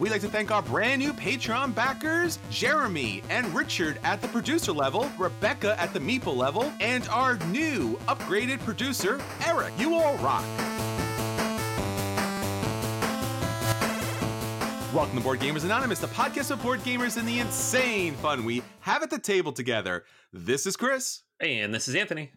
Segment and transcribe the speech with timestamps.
[0.00, 4.72] We'd like to thank our brand new Patreon backers, Jeremy and Richard at the producer
[4.72, 9.74] level, Rebecca at the Meeple level, and our new upgraded producer, Eric.
[9.76, 10.42] You all rock.
[14.94, 18.62] Welcome to Board Gamers Anonymous, the podcast of board gamers and the insane fun we
[18.80, 20.04] have at the table together.
[20.32, 21.24] This is Chris.
[21.40, 22.32] And this is Anthony.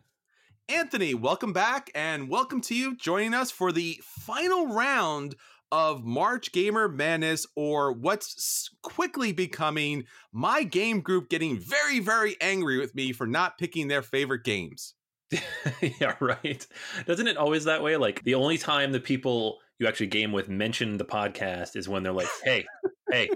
[0.68, 5.36] Anthony, welcome back and welcome to you joining us for the final round
[5.74, 12.78] of March Gamer Madness, or what's quickly becoming my game group getting very, very angry
[12.78, 14.94] with me for not picking their favorite games.
[16.00, 16.68] yeah, right.
[17.08, 17.98] Doesn't it always that way?
[17.98, 22.04] Like the only time the people you actually game with mention the podcast is when
[22.04, 22.66] they're like, "Hey,
[23.10, 23.30] hey,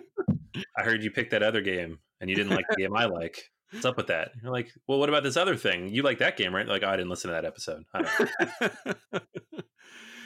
[0.77, 3.49] I heard you picked that other game and you didn't like the game I like.
[3.71, 5.89] What's up with that?" You're like, "Well, what about this other thing?
[5.89, 7.83] You like that game, right?" Like, oh, I didn't listen to that episode.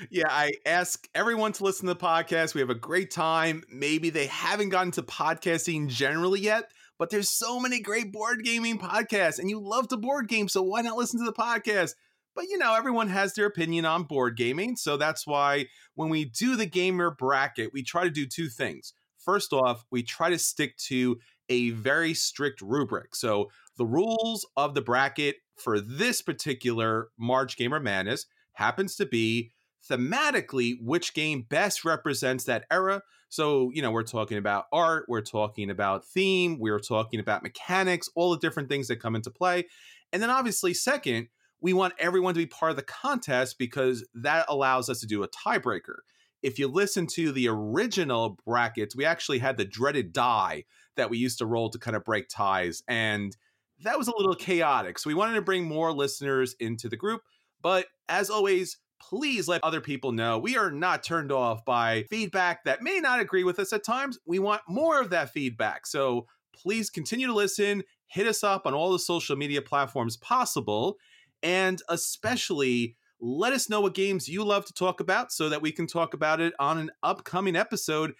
[0.09, 2.53] yeah, I ask everyone to listen to the podcast.
[2.53, 3.63] We have a great time.
[3.71, 8.79] Maybe they haven't gotten to podcasting generally yet, but there's so many great board gaming
[8.79, 11.95] podcasts, and you love to board game, so why not listen to the podcast?
[12.33, 16.25] But you know, everyone has their opinion on board gaming, so that's why when we
[16.25, 18.93] do the gamer bracket, we try to do two things.
[19.17, 21.19] First off, we try to stick to
[21.49, 23.13] a very strict rubric.
[23.15, 29.51] So the rules of the bracket for this particular March Gamer Madness happens to be
[29.89, 33.01] thematically which game best represents that era.
[33.29, 38.09] So, you know, we're talking about art, we're talking about theme, we're talking about mechanics,
[38.15, 39.65] all the different things that come into play.
[40.11, 41.29] And then obviously, second,
[41.61, 45.23] we want everyone to be part of the contest because that allows us to do
[45.23, 45.99] a tiebreaker.
[46.43, 50.65] If you listen to the original brackets, we actually had the dreaded die
[50.97, 52.83] that we used to roll to kind of break ties.
[52.87, 53.35] And
[53.83, 54.99] that was a little chaotic.
[54.99, 57.21] So we wanted to bring more listeners into the group.
[57.61, 62.63] But as always, please let other people know we are not turned off by feedback
[62.63, 64.19] that may not agree with us at times.
[64.25, 65.87] We want more of that feedback.
[65.87, 70.97] So please continue to listen, hit us up on all the social media platforms possible,
[71.41, 75.71] and especially let us know what games you love to talk about so that we
[75.71, 78.13] can talk about it on an upcoming episode.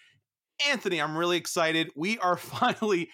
[0.69, 1.89] Anthony, I'm really excited.
[1.95, 3.09] We are finally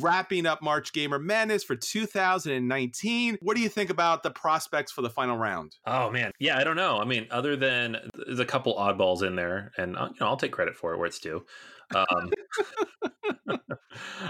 [0.00, 3.38] wrapping up March Gamer Madness for 2019.
[3.40, 5.76] What do you think about the prospects for the final round?
[5.86, 6.98] Oh man, yeah, I don't know.
[6.98, 10.36] I mean, other than there's a couple oddballs in there, and uh, you know, I'll
[10.36, 11.44] take credit for it where it's due.
[11.94, 12.30] Um,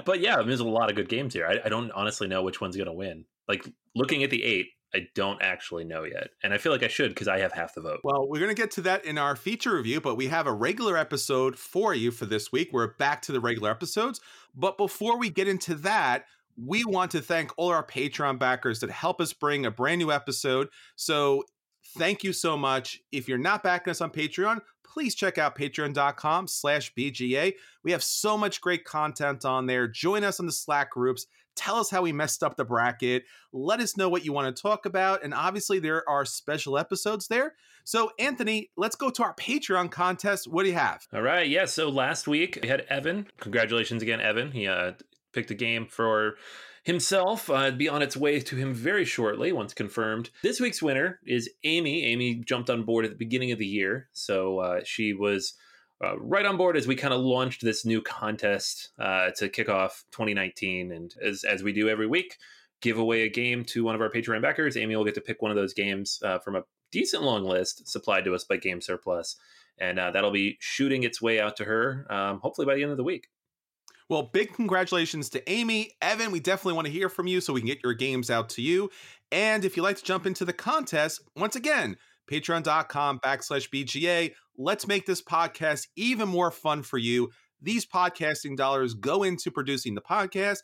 [0.04, 1.46] but yeah, I mean, there's a lot of good games here.
[1.46, 3.24] I, I don't honestly know which one's going to win.
[3.48, 6.30] Like looking at the eight, I don't actually know yet.
[6.42, 8.00] And I feel like I should because I have half the vote.
[8.02, 10.52] Well, we're going to get to that in our feature review, but we have a
[10.52, 12.70] regular episode for you for this week.
[12.72, 14.20] We're back to the regular episodes.
[14.54, 16.24] But before we get into that,
[16.56, 20.10] we want to thank all our Patreon backers that help us bring a brand new
[20.10, 20.68] episode.
[20.96, 21.44] So
[21.96, 23.00] Thank you so much.
[23.12, 27.54] If you're not backing us on Patreon, please check out patreon.com slash BGA.
[27.82, 29.88] We have so much great content on there.
[29.88, 31.26] Join us on the Slack groups.
[31.58, 33.24] Tell us how we messed up the bracket.
[33.52, 35.24] Let us know what you want to talk about.
[35.24, 37.54] And obviously, there are special episodes there.
[37.82, 40.46] So, Anthony, let's go to our Patreon contest.
[40.46, 41.08] What do you have?
[41.12, 41.48] All right.
[41.48, 41.64] Yeah.
[41.64, 43.26] So last week we had Evan.
[43.40, 44.52] Congratulations again, Evan.
[44.52, 44.92] He uh,
[45.32, 46.34] picked a game for
[46.84, 47.50] himself.
[47.50, 50.30] Uh, be on its way to him very shortly once confirmed.
[50.44, 52.04] This week's winner is Amy.
[52.04, 54.08] Amy jumped on board at the beginning of the year.
[54.12, 55.54] So uh, she was.
[56.02, 59.68] Uh, right on board as we kind of launched this new contest uh, to kick
[59.68, 62.36] off 2019, and as as we do every week,
[62.80, 64.76] give away a game to one of our Patreon backers.
[64.76, 66.62] Amy will get to pick one of those games uh, from a
[66.92, 69.36] decent long list supplied to us by Game Surplus,
[69.78, 72.92] and uh, that'll be shooting its way out to her um, hopefully by the end
[72.92, 73.28] of the week.
[74.08, 75.90] Well, big congratulations to Amy.
[76.00, 78.48] Evan, we definitely want to hear from you so we can get your games out
[78.50, 78.90] to you.
[79.30, 81.98] And if you'd like to jump into the contest, once again,
[82.28, 84.32] patreon.com backslash BGA.
[84.56, 87.30] Let's make this podcast even more fun for you.
[87.60, 90.58] These podcasting dollars go into producing the podcast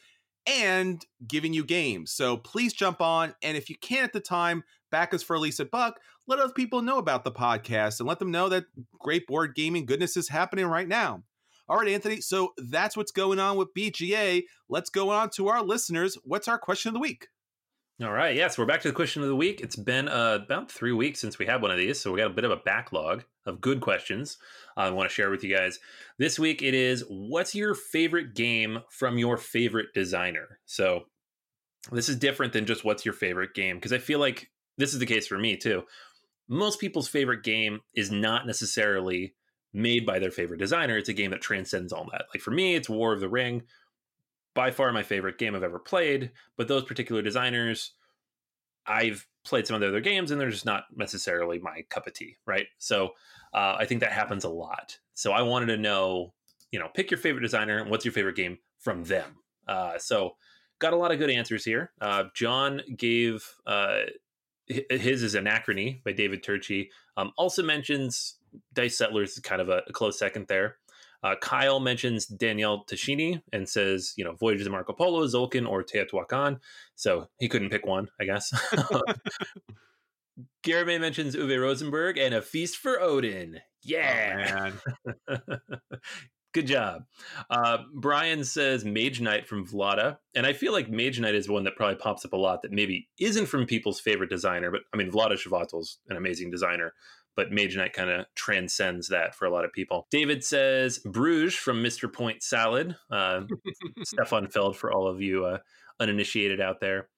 [0.47, 2.13] and giving you games.
[2.13, 3.35] So please jump on.
[3.43, 5.99] And if you can at the time, back us for at least a buck.
[6.27, 8.65] Let other people know about the podcast and let them know that
[8.99, 11.23] great board gaming goodness is happening right now.
[11.69, 12.21] All right, Anthony.
[12.21, 14.43] So that's what's going on with BGA.
[14.69, 16.17] Let's go on to our listeners.
[16.25, 17.29] What's our question of the week?
[18.03, 18.35] All right.
[18.35, 19.61] Yes, we're back to the question of the week.
[19.61, 22.33] It's been uh, about three weeks since we had one of these, so we got
[22.33, 24.37] a bit of a backlog of good questions
[24.77, 25.79] uh, I want to share with you guys.
[26.19, 30.59] This week it is what's your favorite game from your favorite designer?
[30.65, 31.05] So
[31.93, 34.99] this is different than just what's your favorite game because I feel like this is
[34.99, 35.85] the case for me too.
[36.49, 39.37] Most people's favorite game is not necessarily
[39.73, 40.99] made by their favorite designer.
[40.99, 42.25] It's a game that transcends all that.
[42.35, 43.63] Like for me, it's War of the Ring
[44.55, 46.31] by far my favorite game I've ever played.
[46.57, 47.93] But those particular designers,
[48.87, 52.15] I've played some of their other games and they're just not necessarily my cup of
[52.15, 52.67] tea, right?
[52.79, 53.11] So
[53.53, 54.99] uh, I think that happens a lot.
[55.15, 56.33] So I wanted to know,
[56.71, 59.37] you know, pick your favorite designer and what's your favorite game from them.
[59.67, 60.37] Uh, so
[60.79, 61.93] got a lot of good answers here.
[62.01, 64.01] Uh, John gave uh,
[64.67, 66.89] his is Anachrony by David Turczi.
[67.17, 68.37] Um, also mentions
[68.73, 70.77] Dice Settlers is kind of a, a close second there.
[71.25, 75.83] Uh, Kyle mentions Daniele Tascini and says, you know, Voyages of Marco Polo, Tzolk'in, or
[75.83, 76.61] Teotihuacan.
[76.97, 78.53] So he couldn't pick one, I guess.
[80.67, 83.61] Garibay mentions Uwe Rosenberg and A Feast for Odin.
[83.83, 84.73] Yeah.
[85.29, 85.39] Oh,
[86.53, 87.07] Good job.
[87.51, 90.19] Uh, Brian says Mage Knight from Vlaada.
[90.37, 92.71] And I feel like Mage Knight is one that probably pops up a lot that
[92.71, 94.71] maybe isn't from people's favorite designer.
[94.71, 96.93] But I mean, Vlaada Chvátil's an amazing designer
[97.37, 100.07] but Mage Knight kind of transcends that for a lot of people.
[100.11, 102.13] David says Bruges from Mr.
[102.13, 102.97] Point Salad.
[103.11, 103.43] Uh,
[104.05, 105.59] Stefan Feld for all of you uh,
[106.01, 107.09] uninitiated out there.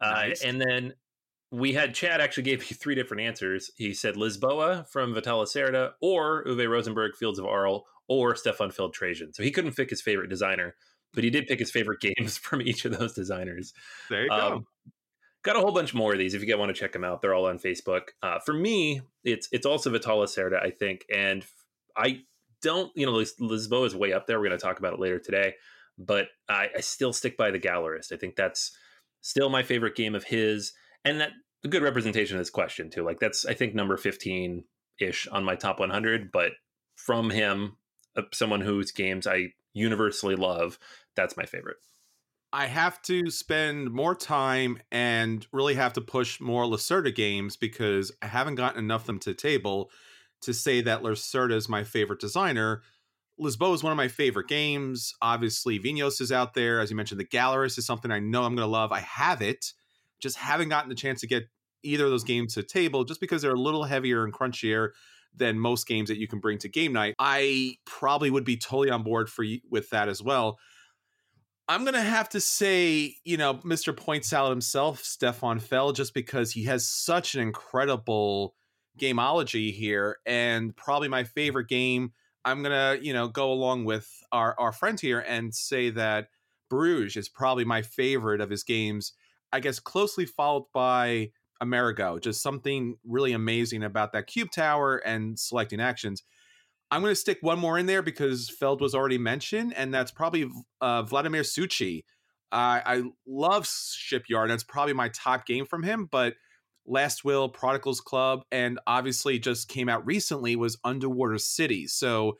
[0.00, 0.42] Uh, nice.
[0.42, 0.94] And then
[1.50, 3.70] we had Chad actually gave me three different answers.
[3.76, 8.92] He said Lisboa from Vital Lacerda, or Uwe Rosenberg, Fields of Arle, or Stefan Feld
[8.92, 9.32] Trajan.
[9.32, 10.74] So he couldn't pick his favorite designer,
[11.14, 13.72] but he did pick his favorite games from each of those designers.
[14.10, 14.64] There you um, go
[15.44, 17.22] got a whole bunch more of these if you get want to check them out.
[17.22, 18.08] They're all on facebook.
[18.22, 21.04] Uh, for me it's it's also vital lacerda i think.
[21.14, 21.44] And
[21.96, 22.20] i
[22.62, 24.38] don't you know lisboa is way up there.
[24.40, 25.54] We're going to talk about it later today.
[25.96, 28.10] But I, I, still stick by the gallerist.
[28.10, 28.76] I think that's
[29.20, 30.72] still my favorite game of his.
[31.04, 31.30] And that
[31.64, 33.04] a good representation of this question too.
[33.04, 34.64] Like that's i think number 15
[35.00, 36.52] ish on my top 100 but
[36.96, 37.76] from him
[38.16, 40.78] uh, someone whose games i universally love
[41.16, 41.76] that's my favorite
[42.54, 48.12] I have to spend more time and really have to push more Lacerda games because
[48.22, 49.90] I haven't gotten enough of them to the table
[50.42, 52.82] to say that Lacerda is my favorite designer.
[53.40, 55.14] Lisboa is one of my favorite games.
[55.20, 56.78] Obviously, Vinhos is out there.
[56.78, 58.92] As you mentioned, the Gallerist is something I know I'm going to love.
[58.92, 59.72] I have it,
[60.20, 61.48] just haven't gotten the chance to get
[61.82, 64.90] either of those games to the table just because they're a little heavier and crunchier
[65.34, 67.16] than most games that you can bring to game night.
[67.18, 70.60] I probably would be totally on board for with that as well.
[71.68, 73.96] I'm gonna have to say, you know, Mr.
[73.96, 78.54] Point Salad himself, Stefan Feld, just because he has such an incredible
[78.98, 82.12] gameology here, and probably my favorite game.
[82.44, 86.28] I'm gonna, you know, go along with our our friend here and say that
[86.68, 89.12] Bruges is probably my favorite of his games.
[89.52, 91.30] I guess closely followed by
[91.62, 92.18] Amerigo.
[92.18, 96.22] Just something really amazing about that cube tower and selecting actions.
[96.90, 100.10] I'm going to stick one more in there because Feld was already mentioned, and that's
[100.10, 100.44] probably
[100.80, 102.04] uh, Vladimír Suchý.
[102.52, 104.48] I love Shipyard.
[104.48, 106.34] That's probably my top game from him, but
[106.86, 111.86] Last Will, Prodigals Club, and obviously just came out recently was Underwater City.
[111.86, 112.36] So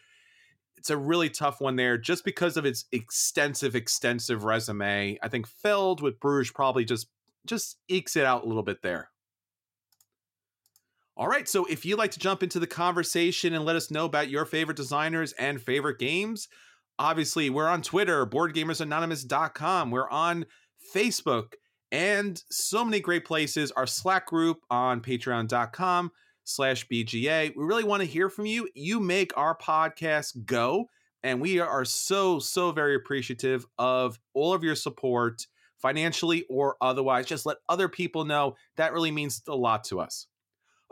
[0.76, 5.18] it's a really tough one there just because of its extensive, extensive resume.
[5.22, 7.08] I think Feld with Bruges probably just
[7.46, 9.10] just ekes it out a little bit there.
[11.16, 14.04] All right, so if you'd like to jump into the conversation and let us know
[14.04, 16.48] about your favorite designers and favorite games,
[16.98, 19.92] obviously we're on Twitter, boardgamersanonymous.com.
[19.92, 20.46] We're on
[20.92, 21.52] Facebook
[21.92, 23.70] and so many great places.
[23.72, 26.10] Our Slack group on patreon.com
[26.42, 27.54] slash BGA.
[27.56, 28.68] We really want to hear from you.
[28.74, 30.86] You make our podcast go.
[31.22, 35.46] And we are so, so very appreciative of all of your support,
[35.78, 37.26] financially or otherwise.
[37.26, 38.56] Just let other people know.
[38.76, 40.26] That really means a lot to us.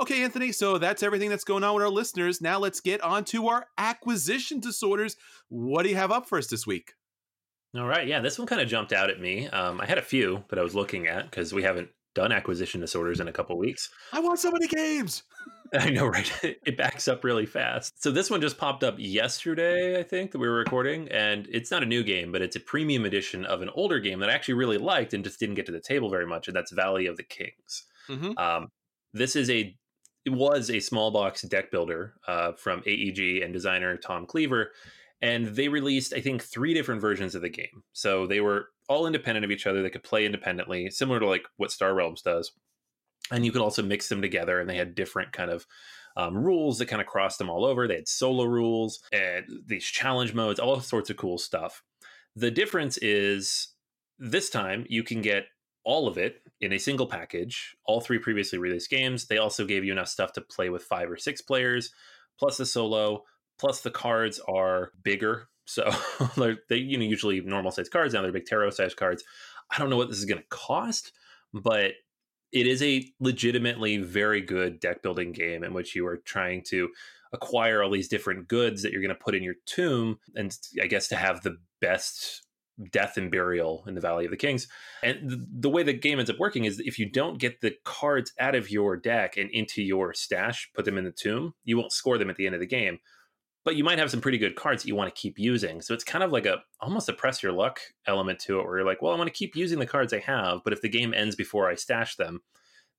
[0.02, 2.40] Okay, Anthony, so that's everything that's going on with our listeners.
[2.40, 5.16] Now let's get on to our acquisition disorders.
[5.48, 6.94] What do you have up for us this week?
[7.76, 8.04] All right.
[8.04, 9.46] Yeah, this one kind of jumped out at me.
[9.46, 12.80] Um, I had a few that I was looking at because we haven't done acquisition
[12.80, 13.90] disorders in a couple weeks.
[14.12, 15.22] I want so many games.
[15.72, 16.28] I know, right?
[16.66, 18.02] It backs up really fast.
[18.02, 21.70] So this one just popped up yesterday, I think, that we were recording, and it's
[21.70, 24.32] not a new game, but it's a premium edition of an older game that I
[24.32, 27.06] actually really liked and just didn't get to the table very much, and that's Valley
[27.06, 27.84] of the Kings.
[28.08, 28.36] Mm-hmm.
[28.36, 28.68] Um,
[29.14, 29.76] this is a
[30.24, 34.72] it was a small box deck builder uh, from AEG and designer Tom Cleaver,
[35.20, 37.82] and they released I think three different versions of the game.
[37.92, 39.82] So they were all independent of each other.
[39.82, 42.52] They could play independently, similar to like what Star Realms does
[43.30, 45.66] and you could also mix them together and they had different kind of
[46.16, 49.84] um, rules that kind of crossed them all over they had solo rules and these
[49.84, 51.82] challenge modes all sorts of cool stuff
[52.36, 53.68] the difference is
[54.18, 55.46] this time you can get
[55.84, 59.26] all of it in a single package all three previously released games.
[59.26, 61.90] They also gave you enough stuff to play with five or six players
[62.38, 63.24] plus the solo
[63.58, 65.48] plus the cards are bigger.
[65.64, 65.88] So
[66.68, 69.22] they you know usually normal size cards now they're big tarot size cards.
[69.70, 71.12] I don't know what this is going to cost
[71.54, 71.92] but
[72.52, 76.90] it is a legitimately very good deck building game in which you are trying to
[77.32, 80.86] acquire all these different goods that you're going to put in your tomb and i
[80.86, 82.41] guess to have the best
[82.90, 84.66] death and burial in the valley of the kings
[85.02, 87.74] and the, the way the game ends up working is if you don't get the
[87.84, 91.76] cards out of your deck and into your stash put them in the tomb you
[91.76, 92.98] won't score them at the end of the game
[93.64, 95.80] but you might have some pretty good cards that you want to keep using.
[95.80, 98.78] So it's kind of like a almost a press your luck element to it where
[98.78, 100.88] you're like, well, I want to keep using the cards I have, but if the
[100.88, 102.40] game ends before I stash them,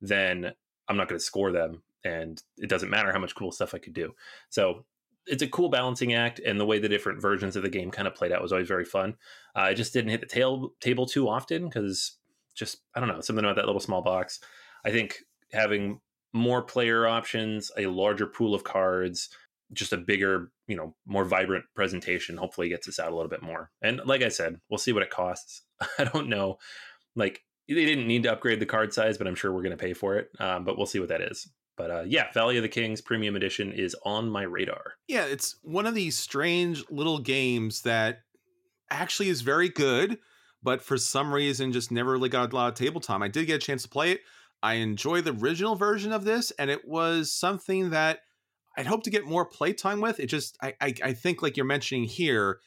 [0.02, 0.54] then
[0.88, 3.80] I'm not going to score them and it doesn't matter how much cool stuff I
[3.80, 4.14] could do.
[4.50, 4.86] So
[5.26, 8.08] it's a cool balancing act and the way the different versions of the game kind
[8.08, 9.16] of played out was always very fun.
[9.56, 12.18] Uh, I just didn't hit the tail, table too often because
[12.56, 14.40] just I don't know, something about that little small box.
[14.86, 15.20] I think
[15.52, 16.02] having
[16.34, 19.30] more player options, a larger pool of cards,
[19.72, 23.42] just a bigger, you know, more vibrant presentation hopefully gets us out a little bit
[23.42, 23.72] more.
[23.82, 25.62] And like I said, we'll see what it costs.
[26.00, 26.58] I don't know.
[27.16, 29.84] Like they didn't need to upgrade the card size, but I'm sure we're going to
[29.84, 30.30] pay for it.
[30.40, 31.48] Um, but we'll see what that is.
[31.76, 34.94] But uh, yeah, Valley of the Kings Premium Edition is on my radar.
[35.08, 38.20] Yeah, it's one of these strange little games that
[38.92, 40.20] actually is very good,
[40.62, 43.24] but for some reason just never really got a lot of table time.
[43.24, 44.22] I did get a chance to play it.
[44.62, 48.20] I enjoy the original version of this, and it was something that
[48.78, 50.20] I'd hope to get more playtime with.
[50.20, 52.60] It just I, I I think like you're mentioning here,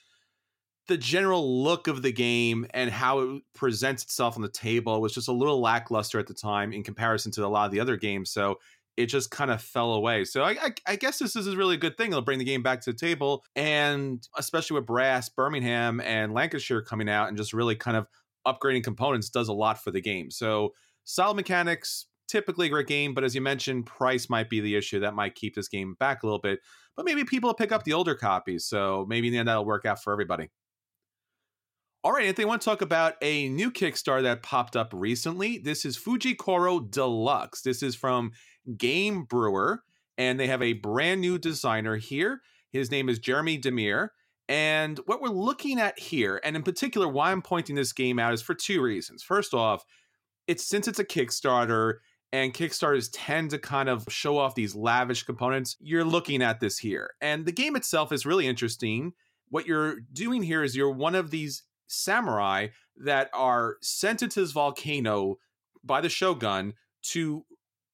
[0.88, 5.14] the general look of the game and how it presents itself on the table was
[5.14, 7.96] just a little lackluster at the time in comparison to a lot of the other
[7.96, 8.30] games.
[8.30, 8.58] So
[8.96, 10.24] it just kind of fell away.
[10.24, 12.10] So I, I, I, guess this is a really good thing.
[12.10, 16.82] It'll bring the game back to the table, and especially with Brass, Birmingham, and Lancashire
[16.82, 18.06] coming out and just really kind of
[18.46, 20.30] upgrading components does a lot for the game.
[20.30, 20.72] So
[21.04, 25.00] solid mechanics, typically a great game, but as you mentioned, price might be the issue
[25.00, 26.60] that might keep this game back a little bit.
[26.96, 29.66] But maybe people will pick up the older copies, so maybe in the end that'll
[29.66, 30.48] work out for everybody.
[32.06, 35.58] All right, Anthony, I want to talk about a new Kickstarter that popped up recently.
[35.58, 37.62] This is Fuji Koro Deluxe.
[37.62, 38.30] This is from
[38.76, 39.82] Game Brewer,
[40.18, 42.40] and they have a brand new designer here.
[42.70, 44.08] His name is Jeremy Demir.
[44.48, 48.32] And what we're looking at here, and in particular, why I'm pointing this game out
[48.32, 49.22] is for two reasons.
[49.22, 49.84] First off,
[50.46, 51.94] it's since it's a Kickstarter,
[52.32, 55.76] and Kickstarters tend to kind of show off these lavish components.
[55.80, 57.10] You're looking at this here.
[57.20, 59.12] And the game itself is really interesting.
[59.48, 64.52] What you're doing here is you're one of these samurai that are sent into this
[64.52, 65.38] volcano
[65.82, 67.44] by the shogun to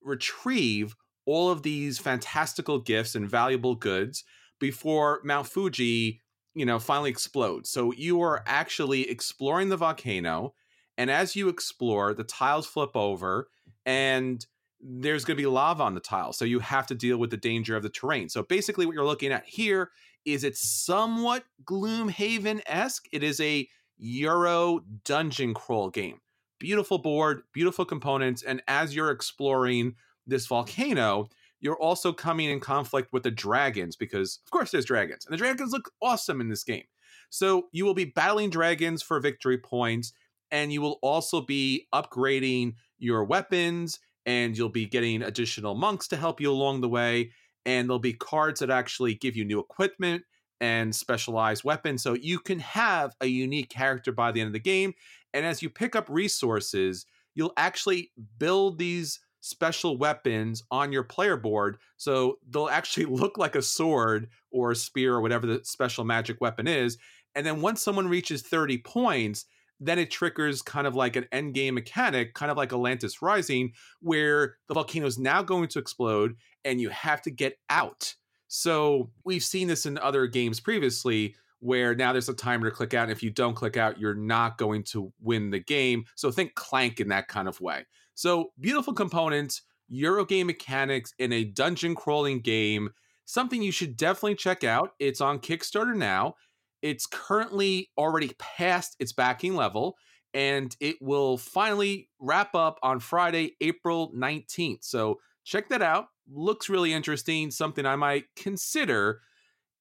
[0.05, 0.95] retrieve
[1.27, 4.25] all of these fantastical gifts and valuable goods
[4.59, 6.21] before Mount Fuji,
[6.55, 7.71] you know, finally explodes.
[7.71, 10.55] So you are actually exploring the volcano
[10.99, 13.49] and as you explore, the tiles flip over
[13.87, 14.45] and
[14.81, 16.33] there's going to be lava on the tile.
[16.33, 18.29] So you have to deal with the danger of the terrain.
[18.29, 19.91] So basically, what you're looking at here
[20.25, 23.07] is it's somewhat Gloomhaven esque.
[23.13, 26.21] It is a Euro dungeon crawl game.
[26.63, 28.45] Beautiful board, beautiful components.
[28.45, 29.97] And as you're exploring
[30.29, 31.29] this volcano,
[31.59, 35.27] you're also coming in conflict with the dragons because, of course, there's dragons.
[35.27, 36.85] And the dragons look awesome in this game.
[37.31, 40.13] So you will be battling dragons for victory points
[40.53, 46.17] and you will also be upgrading your weapons and you'll be getting additional monks to
[46.17, 47.33] help you along the way.
[47.67, 50.23] And there'll be cards that actually give you new equipment
[50.61, 52.05] and specialized weapons.
[52.05, 54.95] So you can have a unique character by the end of the game.
[55.35, 61.37] And as you pick up resources, you'll actually build these special weapons on your player
[61.37, 61.77] board.
[61.97, 66.41] So they'll actually look like a sword or a spear or whatever the special magic
[66.41, 66.97] weapon is.
[67.35, 69.47] And then once someone reaches 30 points,
[69.81, 73.73] then it triggers kind of like an end game mechanic, kind of like Atlantis Rising,
[74.01, 78.15] where the volcano is now going to explode and you have to get out.
[78.47, 82.93] So we've seen this in other games previously where now there's a timer to click
[82.93, 83.05] out.
[83.05, 86.05] And if you don't click out, you're not going to win the game.
[86.17, 87.87] So think Clank in that kind of way.
[88.15, 92.91] So beautiful components, Eurogame mechanics in a dungeon crawling game,
[93.27, 94.91] something you should definitely check out.
[94.99, 96.35] It's on Kickstarter now.
[96.83, 99.97] It's currently already past its backing level,
[100.35, 104.83] and it will finally wrap up on Friday, April 19th.
[104.83, 106.07] So check that out.
[106.29, 109.21] Looks really interesting, something I might consider.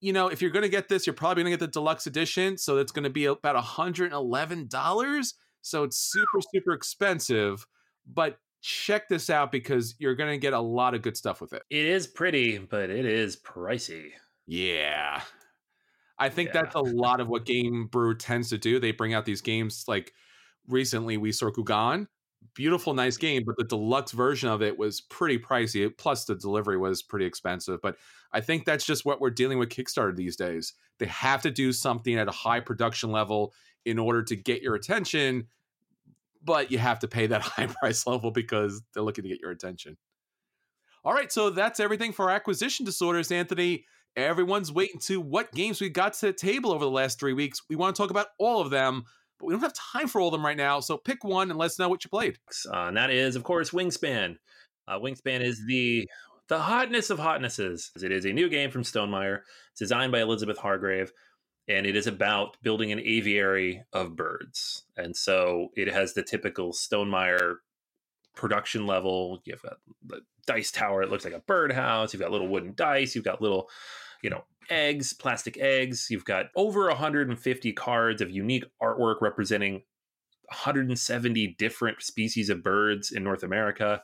[0.02, 2.08] You know, if you're going to get this, you're probably going to get the deluxe
[2.08, 2.58] edition.
[2.58, 5.34] So it's going to be about $111.
[5.62, 7.66] So it's super, super expensive.
[8.12, 11.54] But check this out because you're going to get a lot of good stuff with
[11.54, 11.64] it.
[11.70, 14.10] It is pretty, but it is pricey.
[14.48, 15.22] Yeah.
[16.18, 16.62] I think yeah.
[16.62, 18.80] that's a lot of what Game Brew tends to do.
[18.80, 20.14] They bring out these games like
[20.68, 22.08] recently we saw Gugong.
[22.54, 25.90] Beautiful, nice game, but the deluxe version of it was pretty pricey.
[25.96, 27.80] Plus, the delivery was pretty expensive.
[27.82, 27.98] But
[28.34, 30.74] I think that's just what we're dealing with Kickstarter these days.
[30.98, 33.54] They have to do something at a high production level
[33.86, 35.48] in order to get your attention
[36.44, 39.52] but you have to pay that high price level because they're looking to get your
[39.52, 39.98] attention.
[41.04, 43.86] All right, so that's everything for acquisition disorders, Anthony.
[44.16, 47.62] Everyone's waiting to what games we got to the table over the last three weeks.
[47.70, 49.06] We want to talk about all of them,
[49.42, 50.80] but we don't have time for all of them right now.
[50.80, 52.38] So pick one and let us know what you played.
[52.72, 54.38] Uh, and that is, of course, Wingspan.
[54.88, 56.08] Uh, Wingspan is the
[56.48, 57.92] the hotness of hotnesses.
[58.02, 59.40] It is a new game from Stonemaier.
[59.72, 61.12] It's designed by Elizabeth Hargrave
[61.68, 64.84] and it is about building an aviary of birds.
[64.98, 67.56] And so it has the typical Stonemaier
[68.36, 69.42] production level.
[69.46, 72.14] You've got the dice tower, it looks like a birdhouse.
[72.14, 73.70] You've got little wooden dice, you've got little,
[74.22, 76.08] you know, eggs, plastic eggs.
[76.10, 79.84] You've got over 150 cards of unique artwork representing
[80.46, 84.02] 170 different species of birds in North America.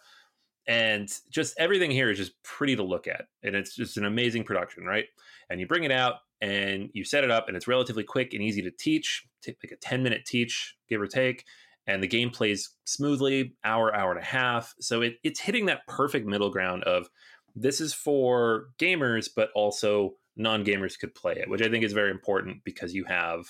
[0.67, 3.25] And just everything here is just pretty to look at.
[3.41, 5.06] And it's just an amazing production, right?
[5.49, 8.43] And you bring it out, and you set it up and it's relatively quick and
[8.43, 11.45] easy to teach like a 10 minute teach give or take
[11.88, 15.86] and the game plays smoothly hour hour and a half so it, it's hitting that
[15.88, 17.10] perfect middle ground of
[17.56, 22.12] this is for gamers but also non-gamers could play it which i think is very
[22.12, 23.45] important because you have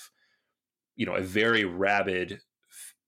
[0.96, 2.40] you know a very rabid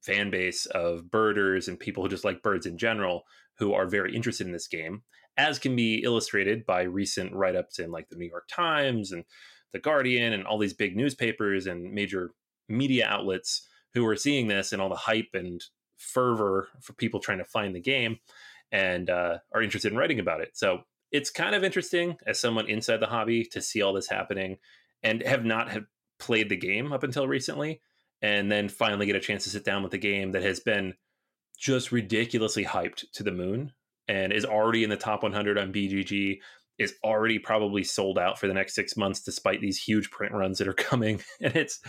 [0.03, 3.25] fan base of birders and people who just like birds in general
[3.59, 5.03] who are very interested in this game
[5.37, 9.25] as can be illustrated by recent write-ups in like the new york times and
[9.73, 12.33] the Guardian and all these big newspapers and major
[12.69, 15.62] media outlets who are seeing this and all the hype and
[15.97, 18.19] fervor for people trying to find the game
[18.73, 20.51] and uh, are interested in writing about it.
[20.55, 20.81] So
[21.12, 24.59] it's kind of interesting as someone inside the hobby to see all this happening
[25.03, 25.85] and have not have
[26.18, 27.81] played the game up until recently
[28.23, 30.94] and then finally get a chance to sit down with the game that has been
[31.59, 33.73] just ridiculously hyped to the moon
[34.09, 36.38] and is already in the top 100 on BGG
[36.81, 40.59] is already probably sold out for the next six months, despite these huge print runs
[40.59, 41.20] that are coming.
[41.40, 41.81] And it's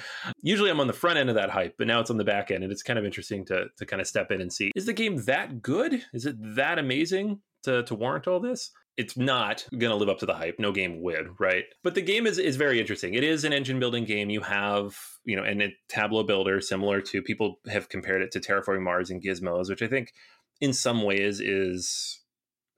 [0.42, 2.52] usually I'm on the front end of that hype, but now it's on the back
[2.52, 4.86] end, and it's kind of interesting to to kind of step in and see is
[4.86, 6.04] the game that good?
[6.14, 8.72] Is it that amazing to to warrant all this?
[8.98, 10.60] It's not going to live up to the hype.
[10.60, 11.64] No game would, right?
[11.84, 13.14] But the game is is very interesting.
[13.14, 14.30] It is an engine building game.
[14.30, 18.40] You have you know, and a Tableau builder similar to people have compared it to
[18.40, 20.14] Terraforming Mars and Gizmos, which I think
[20.60, 22.22] in some ways is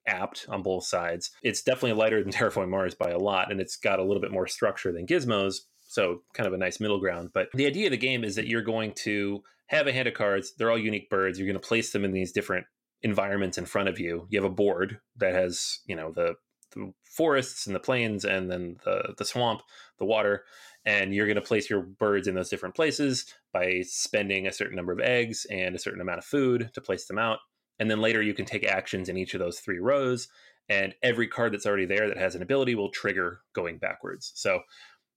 [0.08, 1.32] apt on both sides.
[1.42, 4.32] It's definitely lighter than Terraforming Mars by a lot, and it's got a little bit
[4.32, 7.30] more structure than Gizmos, so kind of a nice middle ground.
[7.34, 10.14] But the idea of the game is that you're going to have a hand of
[10.14, 10.54] cards.
[10.58, 11.40] They're all unique birds.
[11.40, 12.66] You're going to place them in these different
[13.04, 14.28] environments in front of you.
[14.30, 16.36] You have a board that has, you know, the,
[16.74, 19.62] the forests and the plains and then the the swamp,
[20.00, 20.44] the water,
[20.86, 24.76] and you're going to place your birds in those different places by spending a certain
[24.76, 27.40] number of eggs and a certain amount of food to place them out.
[27.80, 30.28] And then later you can take actions in each of those three rows.
[30.70, 34.32] And every card that's already there that has an ability will trigger going backwards.
[34.36, 34.62] So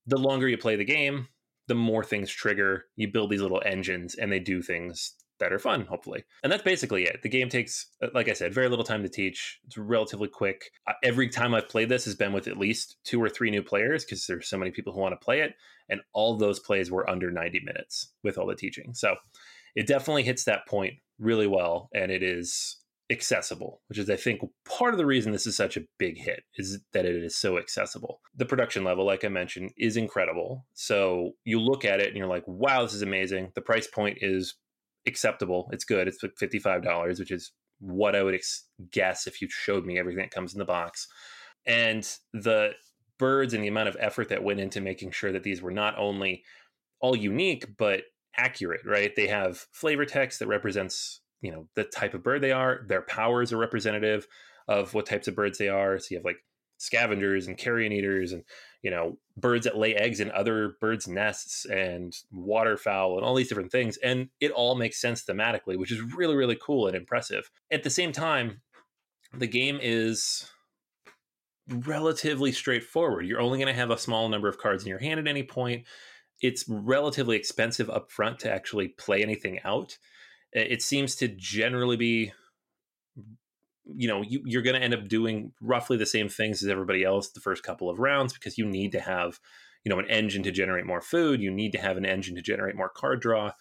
[0.06, 1.28] the longer you play the game,
[1.68, 2.84] the more things trigger.
[2.96, 6.24] You build these little engines and they do things that are fun, hopefully.
[6.42, 7.20] And that's basically it.
[7.22, 9.60] The game takes, uh, like I said, very little time to teach.
[9.66, 10.70] It's relatively quick.
[11.02, 14.04] Every time I've played this has been with at least two or three new players
[14.04, 15.54] because there's so many people who want to play it.
[15.88, 18.92] And all those plays were under 90 minutes with all the teaching.
[18.94, 19.16] So
[19.76, 22.78] it definitely hits that point really well, and it is
[23.10, 26.42] accessible, which is, I think, part of the reason this is such a big hit
[26.56, 28.20] is that it is so accessible.
[28.34, 30.66] The production level, like I mentioned, is incredible.
[30.74, 33.52] So you look at it and you're like, wow, this is amazing.
[33.54, 34.54] The price point is
[35.06, 35.68] acceptable.
[35.72, 36.08] It's good.
[36.08, 40.22] It's like $55, which is what I would ex- guess if you showed me everything
[40.22, 41.08] that comes in the box.
[41.66, 42.72] And the
[43.18, 45.98] birds and the amount of effort that went into making sure that these were not
[45.98, 46.42] only
[47.00, 48.02] all unique, but
[48.36, 49.14] accurate, right?
[49.14, 53.02] They have flavor text that represents you know the type of bird they are their
[53.02, 54.26] powers are representative
[54.68, 56.38] of what types of birds they are so you have like
[56.78, 58.42] scavengers and carrion eaters and
[58.82, 63.48] you know birds that lay eggs in other birds nests and waterfowl and all these
[63.48, 67.50] different things and it all makes sense thematically which is really really cool and impressive.
[67.70, 68.60] At the same time
[69.32, 70.50] the game is
[71.68, 73.26] relatively straightforward.
[73.26, 75.42] You're only going to have a small number of cards in your hand at any
[75.42, 75.84] point.
[76.40, 79.98] It's relatively expensive up front to actually play anything out.
[80.52, 82.32] It seems to generally be
[83.94, 87.04] you know you, are going to end up doing roughly the same things as everybody
[87.04, 89.38] else the first couple of rounds because you need to have
[89.84, 92.42] you know an engine to generate more food you need to have an engine to
[92.42, 93.52] generate more card draw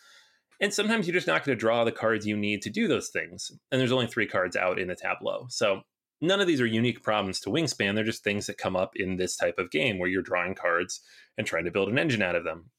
[0.61, 3.09] and sometimes you're just not going to draw the cards you need to do those
[3.09, 5.81] things and there's only three cards out in the tableau so
[6.21, 9.17] none of these are unique problems to wingspan they're just things that come up in
[9.17, 11.01] this type of game where you're drawing cards
[11.37, 12.71] and trying to build an engine out of them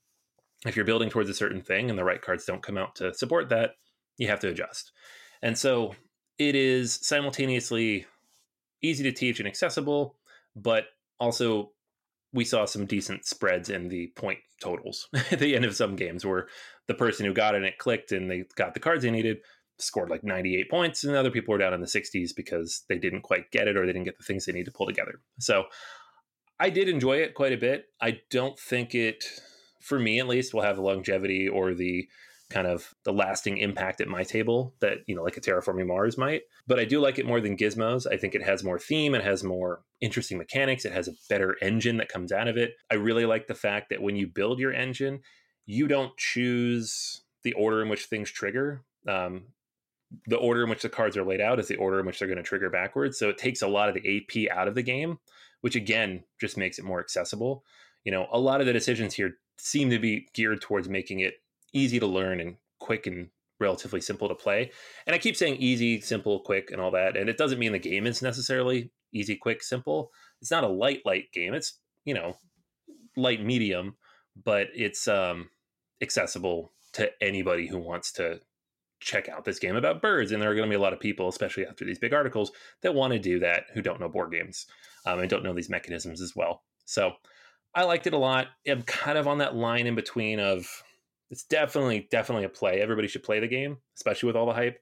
[0.64, 3.14] if you're building towards a certain thing and the right cards don't come out to
[3.14, 3.72] support that
[4.18, 4.92] you have to adjust.
[5.42, 5.94] And so
[6.38, 8.06] it is simultaneously
[8.82, 10.16] easy to teach and accessible,
[10.54, 10.86] but
[11.18, 11.72] also
[12.32, 16.24] we saw some decent spreads in the point totals at the end of some games
[16.24, 16.48] where
[16.86, 19.38] the person who got it and it clicked and they got the cards they needed
[19.78, 23.22] scored like 98 points and other people were down in the 60s because they didn't
[23.22, 25.20] quite get it or they didn't get the things they need to pull together.
[25.38, 25.64] So
[26.58, 27.86] I did enjoy it quite a bit.
[28.00, 29.24] I don't think it
[29.80, 32.08] for me at least will have the longevity or the
[32.48, 36.16] kind of the lasting impact at my table that you know like a terraforming mars
[36.16, 36.42] might.
[36.66, 38.06] But i do like it more than gizmos.
[38.10, 41.56] I think it has more theme it has more interesting mechanics it has a better
[41.62, 42.74] engine that comes out of it.
[42.90, 45.20] I really like the fact that when you build your engine
[45.66, 48.82] you don't choose the order in which things trigger.
[49.08, 49.46] Um,
[50.26, 52.28] the order in which the cards are laid out is the order in which they're
[52.28, 53.18] going to trigger backwards.
[53.18, 55.18] So it takes a lot of the ap out of the game
[55.60, 57.64] which again just makes it more accessible.
[58.04, 61.34] You know a lot of the decisions here seem to be geared towards making it
[61.76, 64.70] easy to learn and quick and relatively simple to play.
[65.06, 67.16] And I keep saying easy, simple, quick, and all that.
[67.16, 70.10] And it doesn't mean the game is necessarily easy, quick, simple.
[70.40, 71.54] It's not a light, light game.
[71.54, 72.36] It's, you know,
[73.16, 73.96] light medium,
[74.44, 75.48] but it's um,
[76.02, 78.40] accessible to anybody who wants to
[79.00, 80.32] check out this game about birds.
[80.32, 82.52] And there are going to be a lot of people, especially after these big articles,
[82.82, 84.66] that want to do that who don't know board games
[85.06, 86.62] um, and don't know these mechanisms as well.
[86.84, 87.12] So
[87.74, 88.48] I liked it a lot.
[88.66, 90.66] I'm kind of on that line in between of
[91.30, 92.80] it's definitely definitely a play.
[92.80, 94.78] Everybody should play the game, especially with all the hype.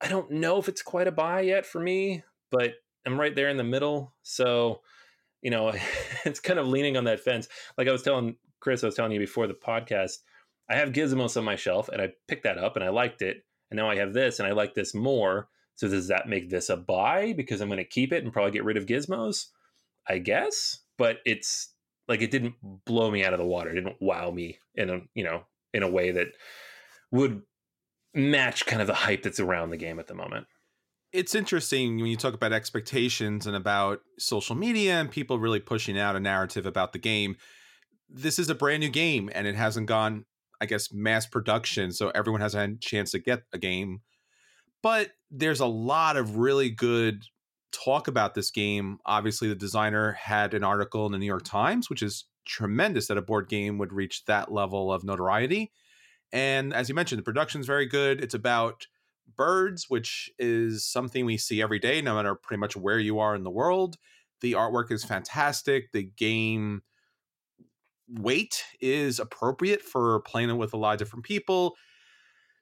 [0.00, 2.74] I don't know if it's quite a buy yet for me, but
[3.06, 4.14] I'm right there in the middle.
[4.22, 4.82] So,
[5.42, 5.72] you know,
[6.24, 7.48] it's kind of leaning on that fence.
[7.76, 10.18] Like I was telling Chris, I was telling you before the podcast,
[10.68, 13.44] I have Gizmos on my shelf and I picked that up and I liked it.
[13.70, 15.48] And now I have this and I like this more.
[15.74, 18.50] So does that make this a buy because I'm going to keep it and probably
[18.50, 19.46] get rid of Gizmos?
[20.08, 21.74] I guess, but it's
[22.08, 22.54] like it didn't
[22.86, 23.70] blow me out of the water.
[23.70, 25.42] It didn't wow me in a, you know,
[25.78, 26.26] in a way that
[27.10, 27.40] would
[28.14, 30.46] match kind of the hype that's around the game at the moment.
[31.12, 35.98] It's interesting when you talk about expectations and about social media and people really pushing
[35.98, 37.36] out a narrative about the game.
[38.10, 40.26] This is a brand new game and it hasn't gone,
[40.60, 41.92] I guess, mass production.
[41.92, 44.00] So everyone has a chance to get a game.
[44.82, 47.24] But there's a lot of really good
[47.72, 48.98] talk about this game.
[49.06, 53.18] Obviously, the designer had an article in the New York Times, which is tremendous that
[53.18, 55.70] a board game would reach that level of notoriety.
[56.32, 58.22] And as you mentioned, the production is very good.
[58.22, 58.86] It's about
[59.36, 63.34] birds, which is something we see every day, no matter pretty much where you are
[63.34, 63.96] in the world.
[64.40, 65.92] The artwork is fantastic.
[65.92, 66.82] The game
[68.08, 71.76] weight is appropriate for playing it with a lot of different people.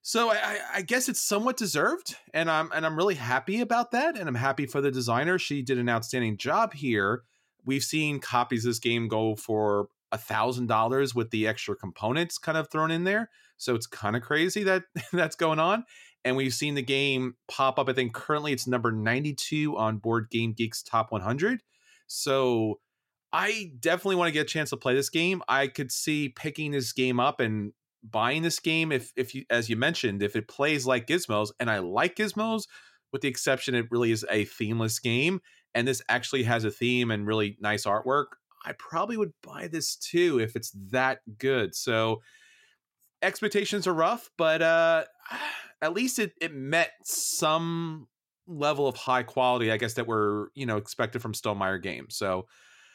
[0.02, 4.16] So I, I, guess it's somewhat deserved, and I'm and I'm really happy about that,
[4.16, 5.36] and I'm happy for the designer.
[5.36, 7.24] She did an outstanding job here
[7.66, 12.38] we've seen copies of this game go for a thousand dollars with the extra components
[12.38, 13.28] kind of thrown in there.
[13.58, 15.84] So it's kind of crazy that that's going on.
[16.24, 17.88] And we've seen the game pop up.
[17.88, 21.60] I think currently it's number 92 on Board Game Geek's top 100.
[22.06, 22.80] So
[23.32, 25.42] I definitely want to get a chance to play this game.
[25.48, 29.68] I could see picking this game up and buying this game if if you as
[29.68, 32.64] you mentioned, if it plays like Gizmos, and I like Gizmos,
[33.12, 35.40] with the exception it really is a themeless game
[35.76, 38.26] and this actually has a theme and really nice artwork,
[38.64, 41.74] I probably would buy this too if it's that good.
[41.74, 42.22] So
[43.22, 45.04] expectations are rough, but uh
[45.82, 48.08] at least it it met some
[48.46, 52.16] level of high quality, I guess, that we're, you know, expected from Stonemaier games.
[52.16, 52.46] So,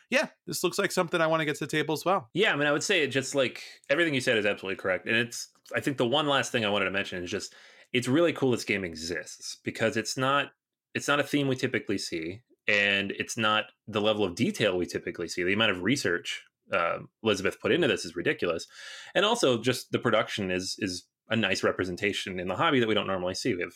[0.09, 2.29] yeah, this looks like something I want to get to the table as well.
[2.33, 5.07] Yeah, I mean, I would say it just like everything you said is absolutely correct.
[5.07, 7.53] And it's, I think the one last thing I wanted to mention is just,
[7.93, 10.51] it's really cool this game exists because it's not,
[10.93, 12.41] it's not a theme we typically see.
[12.67, 15.43] And it's not the level of detail we typically see.
[15.43, 18.67] The amount of research uh, Elizabeth put into this is ridiculous,
[19.13, 22.93] and also just the production is is a nice representation in the hobby that we
[22.93, 23.53] don't normally see.
[23.53, 23.73] We have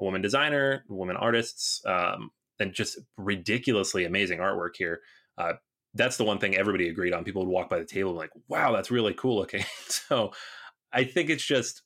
[0.00, 5.00] a woman designer, women artists, um, and just ridiculously amazing artwork here.
[5.36, 5.54] Uh,
[5.94, 7.24] that's the one thing everybody agreed on.
[7.24, 10.32] People would walk by the table like, "Wow, that's really cool looking." so,
[10.92, 11.82] I think it's just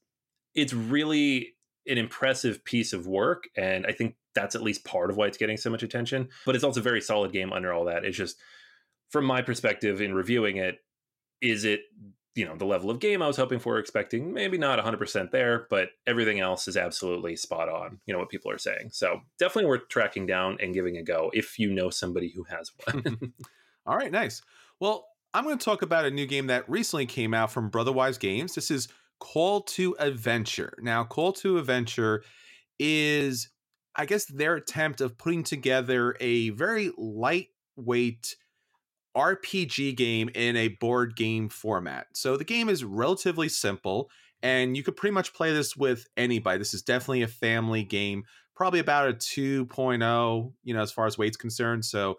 [0.55, 1.55] it's really
[1.87, 5.39] an impressive piece of work, and I think that's at least part of why it's
[5.39, 6.29] getting so much attention.
[6.47, 8.05] But it's also a very solid game under all that.
[8.05, 8.39] It's just
[9.11, 10.79] from my perspective in reviewing it,
[11.41, 11.81] is it
[12.35, 15.67] you know the level of game I was hoping for, expecting maybe not 100% there,
[15.69, 18.01] but everything else is absolutely spot on.
[18.07, 21.31] You know what people are saying, so definitely worth tracking down and giving a go
[21.35, 23.35] if you know somebody who has one.
[23.87, 24.43] All right, nice.
[24.81, 28.19] Well, I'm going to talk about a new game that recently came out from Brotherwise
[28.19, 28.55] Games.
[28.55, 28.89] This is
[29.23, 30.77] Call to Adventure.
[30.83, 32.25] Now, Call to Adventure
[32.81, 33.51] is,
[33.95, 38.35] I guess, their attempt of putting together a very lightweight
[39.17, 42.09] RPG game in a board game format.
[42.15, 44.11] So the game is relatively simple
[44.43, 46.59] and you could pretty much play this with anybody.
[46.59, 48.25] This is definitely a family game,
[48.57, 51.85] probably about a 2.0, you know, as far as weight's concerned.
[51.85, 52.17] So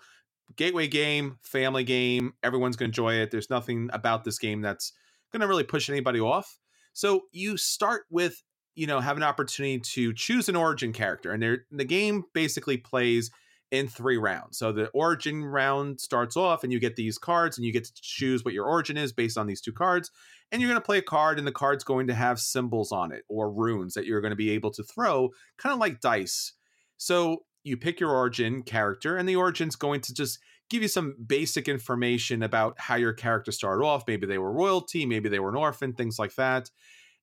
[0.56, 3.30] gateway game, family game, everyone's going to enjoy it.
[3.30, 4.94] There's nothing about this game that's
[5.34, 6.60] going to really push anybody off.
[6.94, 8.42] So you start with,
[8.76, 13.30] you know, have an opportunity to choose an origin character and the game basically plays
[13.74, 14.60] in three rounds.
[14.60, 17.92] So the origin round starts off, and you get these cards, and you get to
[17.96, 20.12] choose what your origin is based on these two cards.
[20.52, 23.12] And you're going to play a card, and the card's going to have symbols on
[23.12, 26.54] it or runes that you're going to be able to throw, kind of like dice.
[26.98, 30.38] So you pick your origin character, and the origin's going to just
[30.70, 34.04] give you some basic information about how your character started off.
[34.08, 36.70] Maybe they were royalty, maybe they were an orphan, things like that.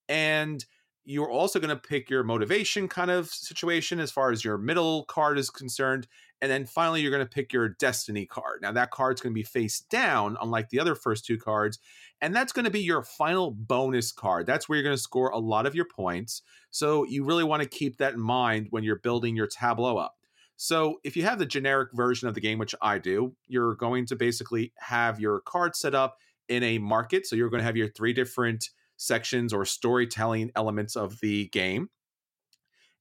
[0.08, 0.64] And
[1.04, 5.04] you're also going to pick your motivation kind of situation as far as your middle
[5.04, 6.06] card is concerned.
[6.42, 8.60] And then finally, you're going to pick your destiny card.
[8.62, 11.78] Now, that card's going to be face down, unlike the other first two cards.
[12.20, 14.46] And that's going to be your final bonus card.
[14.46, 16.42] That's where you're going to score a lot of your points.
[16.70, 20.19] So you really want to keep that in mind when you're building your tableau up.
[20.62, 24.04] So if you have the generic version of the game, which I do, you're going
[24.04, 26.18] to basically have your card set up
[26.50, 27.26] in a market.
[27.26, 28.68] So you're going to have your three different
[28.98, 31.88] sections or storytelling elements of the game.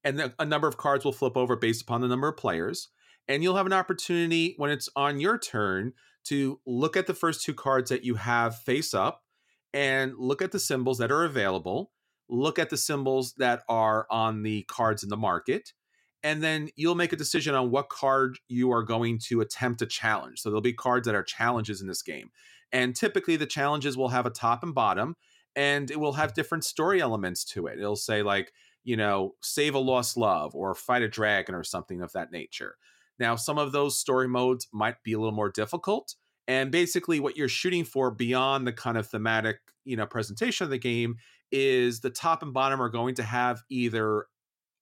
[0.05, 2.87] And a number of cards will flip over based upon the number of players.
[3.27, 5.91] And you'll have an opportunity when it's on your turn
[6.27, 9.25] to look at the first two cards that you have face up
[9.73, 11.91] and look at the symbols that are available,
[12.29, 15.73] look at the symbols that are on the cards in the market,
[16.23, 19.85] and then you'll make a decision on what card you are going to attempt to
[19.85, 20.41] challenge.
[20.41, 22.29] So there'll be cards that are challenges in this game.
[22.71, 25.15] And typically the challenges will have a top and bottom,
[25.55, 27.79] and it will have different story elements to it.
[27.79, 28.51] It'll say like,
[28.83, 32.75] you know, save a lost love or fight a dragon or something of that nature.
[33.17, 36.15] Now, some of those story modes might be a little more difficult.
[36.47, 40.71] And basically, what you're shooting for beyond the kind of thematic, you know, presentation of
[40.71, 41.17] the game
[41.51, 44.25] is the top and bottom are going to have either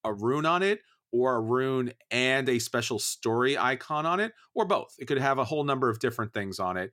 [0.03, 0.79] a rune on it
[1.11, 4.95] or a rune and a special story icon on it, or both.
[4.99, 6.91] It could have a whole number of different things on it.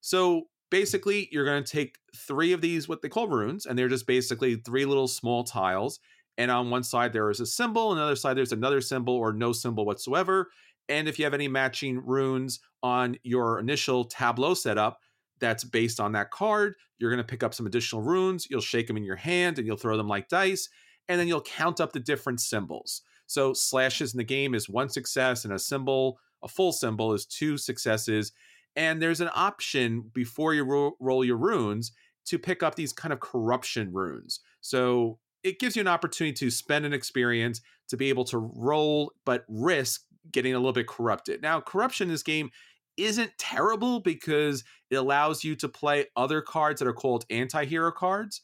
[0.00, 3.88] So basically you're going to take three of these what they call runes and they're
[3.88, 6.00] just basically three little small tiles
[6.38, 9.14] and on one side there is a symbol on the other side there's another symbol
[9.14, 10.50] or no symbol whatsoever
[10.88, 14.98] and if you have any matching runes on your initial tableau setup
[15.38, 18.86] that's based on that card you're going to pick up some additional runes you'll shake
[18.86, 20.68] them in your hand and you'll throw them like dice
[21.08, 24.88] and then you'll count up the different symbols so slashes in the game is one
[24.88, 28.32] success and a symbol a full symbol is two successes
[28.76, 31.92] and there's an option before you ro- roll your runes
[32.26, 34.40] to pick up these kind of corruption runes.
[34.60, 39.12] So it gives you an opportunity to spend an experience to be able to roll,
[39.24, 41.40] but risk getting a little bit corrupted.
[41.40, 42.50] Now, corruption in this game
[42.96, 47.92] isn't terrible because it allows you to play other cards that are called anti hero
[47.92, 48.42] cards.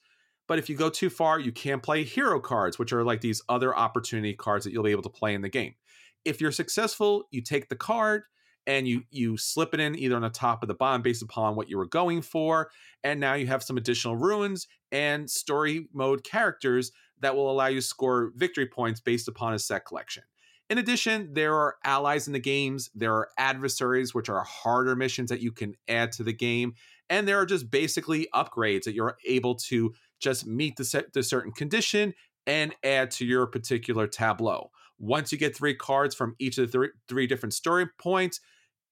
[0.48, 3.42] But if you go too far, you can play hero cards, which are like these
[3.48, 5.74] other opportunity cards that you'll be able to play in the game.
[6.24, 8.24] If you're successful, you take the card,
[8.66, 11.56] and you you slip it in either on the top or the bottom based upon
[11.56, 12.70] what you were going for
[13.02, 17.76] and now you have some additional ruins and story mode characters that will allow you
[17.76, 20.22] to score victory points based upon a set collection
[20.70, 25.30] in addition there are allies in the games there are adversaries which are harder missions
[25.30, 26.74] that you can add to the game
[27.10, 31.52] and there are just basically upgrades that you're able to just meet the, the certain
[31.52, 32.14] condition
[32.46, 36.72] and add to your particular tableau Once you get three cards from each of the
[36.72, 38.40] three, three different story points,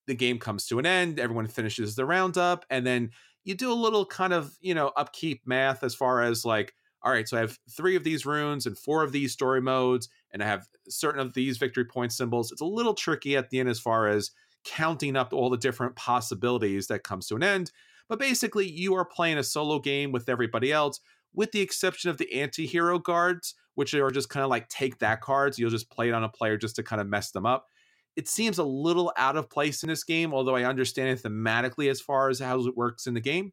[0.06, 1.20] the game comes to an end.
[1.20, 3.10] Everyone finishes the roundup, and then
[3.44, 7.12] you do a little kind of you know upkeep math as far as like, all
[7.12, 10.42] right, so I have three of these runes and four of these story modes, and
[10.42, 12.50] I have certain of these victory point symbols.
[12.50, 14.30] It's a little tricky at the end as far as
[14.64, 17.70] counting up all the different possibilities that comes to an end.
[18.08, 21.00] But basically, you are playing a solo game with everybody else,
[21.34, 24.98] with the exception of the anti hero cards, which are just kind of like take
[24.98, 25.58] that cards.
[25.58, 27.66] You'll just play it on a player just to kind of mess them up.
[28.16, 31.90] It seems a little out of place in this game, although I understand it thematically
[31.90, 33.52] as far as how it works in the game.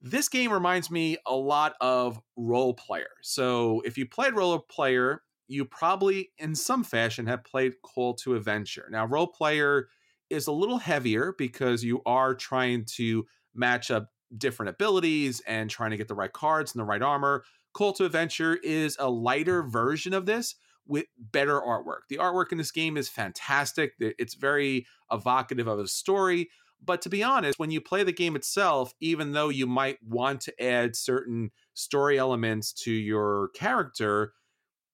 [0.00, 3.08] This game reminds me a lot of Roll Player.
[3.22, 8.34] So if you played Roll Player, you probably in some fashion have played Call to
[8.34, 8.88] Adventure.
[8.90, 9.88] Now, Roll Player
[10.28, 15.90] is a little heavier because you are trying to match up different abilities and trying
[15.90, 17.44] to get the right cards and the right armor.
[17.72, 20.54] Call to Adventure is a lighter version of this
[20.86, 22.02] with better artwork.
[22.08, 23.92] The artwork in this game is fantastic.
[23.98, 26.48] It's very evocative of a story.
[26.84, 30.42] But to be honest, when you play the game itself, even though you might want
[30.42, 34.32] to add certain story elements to your character,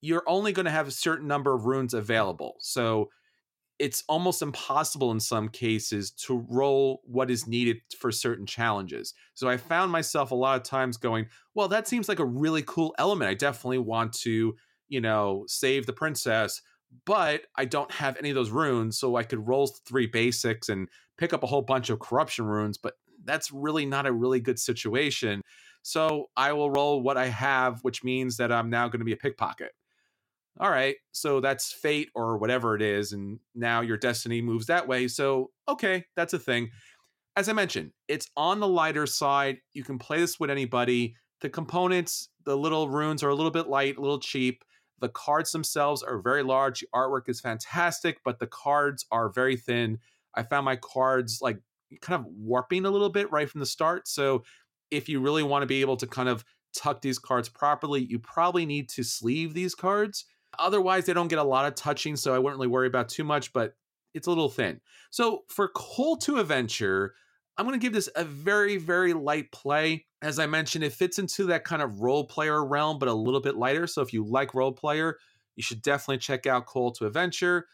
[0.00, 2.56] you're only going to have a certain number of runes available.
[2.60, 3.10] So
[3.82, 9.12] it's almost impossible in some cases to roll what is needed for certain challenges.
[9.34, 12.62] So I found myself a lot of times going, well, that seems like a really
[12.62, 13.28] cool element.
[13.28, 14.54] I definitely want to,
[14.88, 16.62] you know, save the princess,
[17.04, 19.00] but I don't have any of those runes.
[19.00, 22.78] So I could roll three basics and pick up a whole bunch of corruption runes,
[22.78, 25.42] but that's really not a really good situation.
[25.82, 29.12] So I will roll what I have, which means that I'm now going to be
[29.12, 29.72] a pickpocket
[30.60, 34.86] all right, so that's fate or whatever it is, and now your destiny moves that
[34.86, 35.08] way.
[35.08, 36.70] So, okay, that's a thing.
[37.36, 39.58] As I mentioned, it's on the lighter side.
[39.72, 41.16] You can play this with anybody.
[41.40, 44.62] The components, the little runes are a little bit light, a little cheap.
[45.00, 46.80] The cards themselves are very large.
[46.80, 49.98] The artwork is fantastic, but the cards are very thin.
[50.34, 51.58] I found my cards like
[52.02, 54.06] kind of warping a little bit right from the start.
[54.06, 54.44] So,
[54.90, 56.44] if you really want to be able to kind of
[56.76, 60.26] tuck these cards properly, you probably need to sleeve these cards
[60.58, 63.24] Otherwise, they don't get a lot of touching, so I wouldn't really worry about too
[63.24, 63.74] much, but
[64.14, 64.80] it's a little thin.
[65.10, 67.14] So for Call to Adventure,
[67.56, 70.06] I'm going to give this a very, very light play.
[70.22, 73.40] As I mentioned, it fits into that kind of Roll Player realm, but a little
[73.40, 73.86] bit lighter.
[73.86, 75.18] So if you like Roll Player,
[75.56, 77.66] you should definitely check out Call to Adventure.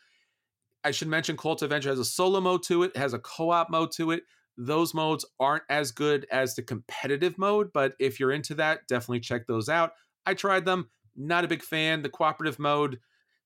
[0.85, 3.19] I should mention Call to Adventure has a solo mode to it, it has a
[3.19, 4.23] co op mode to it.
[4.57, 9.21] Those modes aren't as good as the competitive mode, but if you're into that, definitely
[9.21, 9.93] check those out.
[10.27, 10.91] I tried them.
[11.18, 12.02] Not a big fan.
[12.02, 12.98] The cooperative mode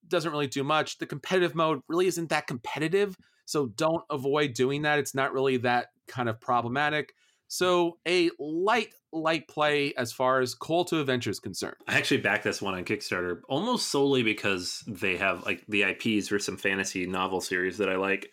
[0.06, 0.98] doesn't really do much.
[0.98, 3.16] The competitive mode really isn't that competitive.
[3.46, 4.98] So don't avoid doing that.
[4.98, 7.14] It's not really that kind of problematic.
[7.48, 11.76] So a light, light play as far as Call to Adventure is concerned.
[11.86, 16.28] I actually backed this one on Kickstarter almost solely because they have like the IPs
[16.28, 18.30] for some fantasy novel series that I like.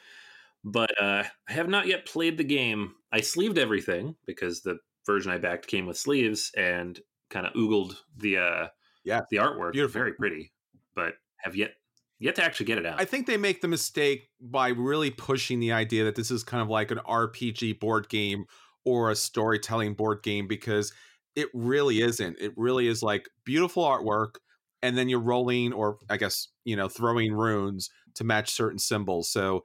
[0.63, 2.95] But uh, I have not yet played the game.
[3.11, 6.99] I sleeved everything because the version I backed came with sleeves and
[7.29, 8.67] kind of oogled the uh,
[9.03, 10.51] yeah, the artwork beautiful, very pretty,
[10.95, 11.71] but have yet
[12.19, 12.99] yet to actually get it out.
[12.99, 16.61] I think they make the mistake by really pushing the idea that this is kind
[16.61, 18.45] of like an RPG board game
[18.85, 20.93] or a storytelling board game because
[21.35, 22.37] it really isn't.
[22.39, 24.35] It really is like beautiful artwork
[24.81, 29.31] and then you're rolling or I guess, you know, throwing runes to match certain symbols.
[29.31, 29.63] So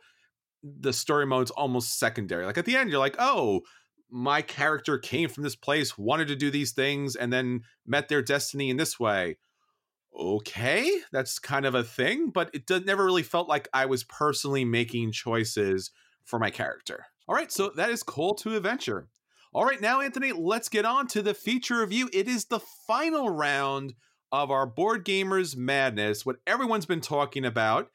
[0.62, 2.46] the story mode's almost secondary.
[2.46, 3.62] Like at the end you're like, "Oh,
[4.10, 8.22] my character came from this place, wanted to do these things, and then met their
[8.22, 9.38] destiny in this way.
[10.16, 14.04] Okay, that's kind of a thing, but it did, never really felt like I was
[14.04, 15.90] personally making choices
[16.24, 17.06] for my character.
[17.26, 19.08] All right, so that is Call to Adventure.
[19.52, 22.08] All right, now, Anthony, let's get on to the feature review.
[22.12, 23.94] It is the final round
[24.30, 27.90] of our Board Gamers Madness, what everyone's been talking about.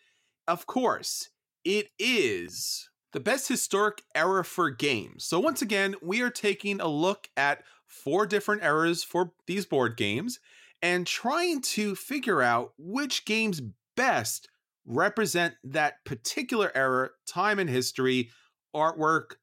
[0.48, 1.30] Of course,
[1.64, 5.26] it is the best historic era for games.
[5.26, 9.98] So, once again, we are taking a look at four different eras for these board
[9.98, 10.40] games
[10.82, 13.62] and trying to figure out which games
[13.96, 14.48] best
[14.86, 18.30] represent that particular era, time in history,
[18.76, 19.36] artwork,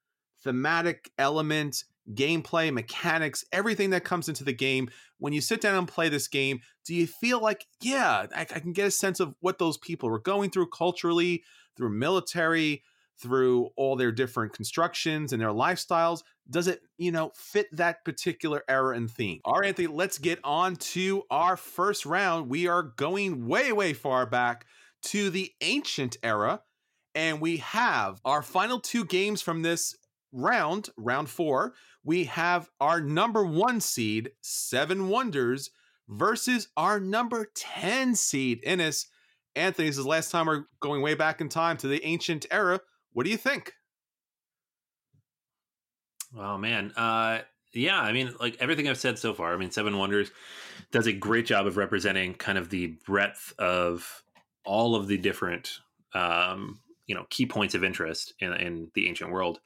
[0.43, 4.89] thematic element, gameplay, mechanics, everything that comes into the game.
[5.19, 8.45] When you sit down and play this game, do you feel like, yeah, I, I
[8.45, 11.43] can get a sense of what those people were going through culturally,
[11.77, 12.83] through military,
[13.19, 18.63] through all their different constructions and their lifestyles does it you know fit that particular
[18.69, 19.41] era and theme?
[19.45, 22.49] All right anthony let's get on to our first round.
[22.49, 24.67] We are going way way far back
[25.05, 26.61] to the ancient era
[27.15, 29.97] and we have our final two games from this
[30.33, 31.75] round round four.
[32.05, 35.71] We have our number one seed seven wonders
[36.09, 39.09] versus our number 10 seed Inis
[39.57, 42.45] Anthony, this is the last time we're going way back in time to the ancient
[42.51, 42.81] era.
[43.17, 43.73] What do you think?
[46.39, 47.39] Oh man, uh,
[47.73, 47.99] yeah.
[47.99, 49.55] I mean, like everything I've said so far.
[49.55, 50.31] I mean, Seven Wonders
[50.93, 54.23] does a great job of representing kind of the breadth of
[54.67, 55.79] all of the different,
[56.13, 59.61] um, you know, key points of interest in, in the ancient world,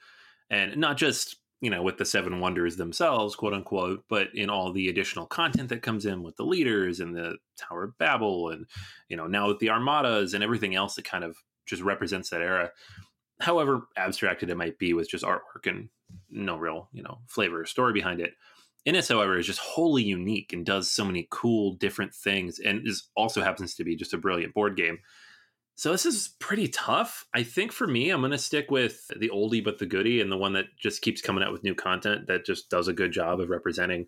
[0.48, 4.72] and not just you know with the Seven Wonders themselves, quote unquote, but in all
[4.72, 8.66] the additional content that comes in with the leaders and the Tower of Babel, and
[9.08, 11.36] you know now with the armadas and everything else that kind of
[11.66, 12.70] just represents that era
[13.40, 15.88] however abstracted it might be with just artwork and
[16.30, 18.34] no real, you know, flavor or story behind it.
[18.84, 23.08] Inis, however, is just wholly unique and does so many cool, different things, and is
[23.14, 24.98] also happens to be just a brilliant board game.
[25.74, 27.26] So this is pretty tough.
[27.34, 30.30] I think for me, I'm going to stick with the oldie but the goodie, and
[30.32, 33.12] the one that just keeps coming out with new content that just does a good
[33.12, 34.06] job of representing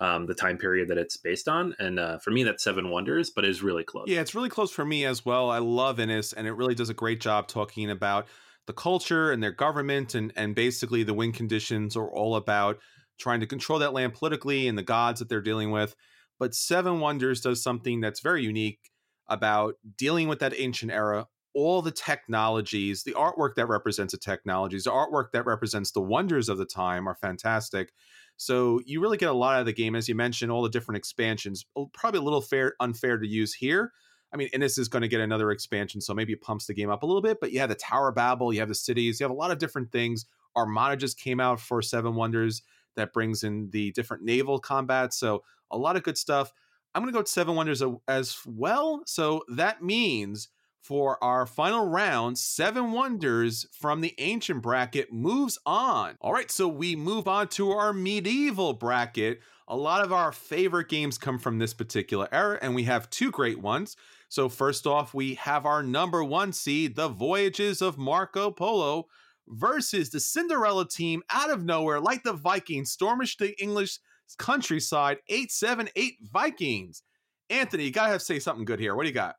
[0.00, 1.76] um, the time period that it's based on.
[1.78, 4.08] And uh, for me, that's Seven Wonders, but it's really close.
[4.08, 5.48] Yeah, it's really close for me as well.
[5.48, 8.26] I love Inis, and it really does a great job talking about
[8.66, 12.78] the culture and their government and and basically the win conditions are all about
[13.18, 15.94] trying to control that land politically and the gods that they're dealing with.
[16.38, 18.90] But Seven Wonders does something that's very unique
[19.28, 24.84] about dealing with that ancient era, all the technologies, the artwork that represents the technologies,
[24.84, 27.92] the artwork that represents the wonders of the time are fantastic.
[28.36, 30.68] So you really get a lot out of the game, as you mentioned, all the
[30.68, 31.64] different expansions.
[31.92, 33.92] Probably a little fair unfair to use here,
[34.32, 36.90] I mean, Inis is going to get another expansion, so maybe it pumps the game
[36.90, 37.38] up a little bit.
[37.40, 39.58] But you have the Tower Babel, you have the cities, you have a lot of
[39.58, 40.24] different things.
[40.56, 42.62] Armada just came out for Seven Wonders
[42.96, 45.14] that brings in the different naval combat.
[45.14, 46.52] So a lot of good stuff.
[46.94, 49.02] I'm going to go with Seven Wonders as well.
[49.06, 50.48] So that means
[50.82, 56.16] for our final round, Seven Wonders from the ancient bracket moves on.
[56.20, 59.40] All right, so we move on to our medieval bracket.
[59.72, 63.30] A lot of our favorite games come from this particular era, and we have two
[63.30, 63.96] great ones.
[64.28, 69.06] So, first off, we have our number one seed, The Voyages of Marco Polo,
[69.48, 73.98] versus the Cinderella team out of nowhere, like the Vikings, stormish the English
[74.36, 77.02] countryside, 878 Vikings.
[77.48, 78.94] Anthony, you got to have say something good here.
[78.94, 79.36] What do you got?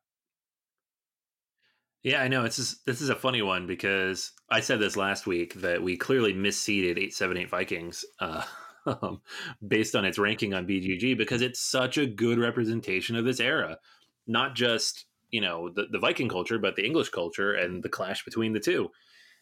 [2.02, 2.44] Yeah, I know.
[2.44, 5.96] It's just, this is a funny one because I said this last week that we
[5.96, 8.44] clearly misseeded 878 Vikings uh,
[9.02, 9.22] um,
[9.66, 13.78] based on its ranking on BGG because it's such a good representation of this era
[14.28, 18.24] not just you know the, the Viking culture, but the English culture and the clash
[18.24, 18.90] between the two.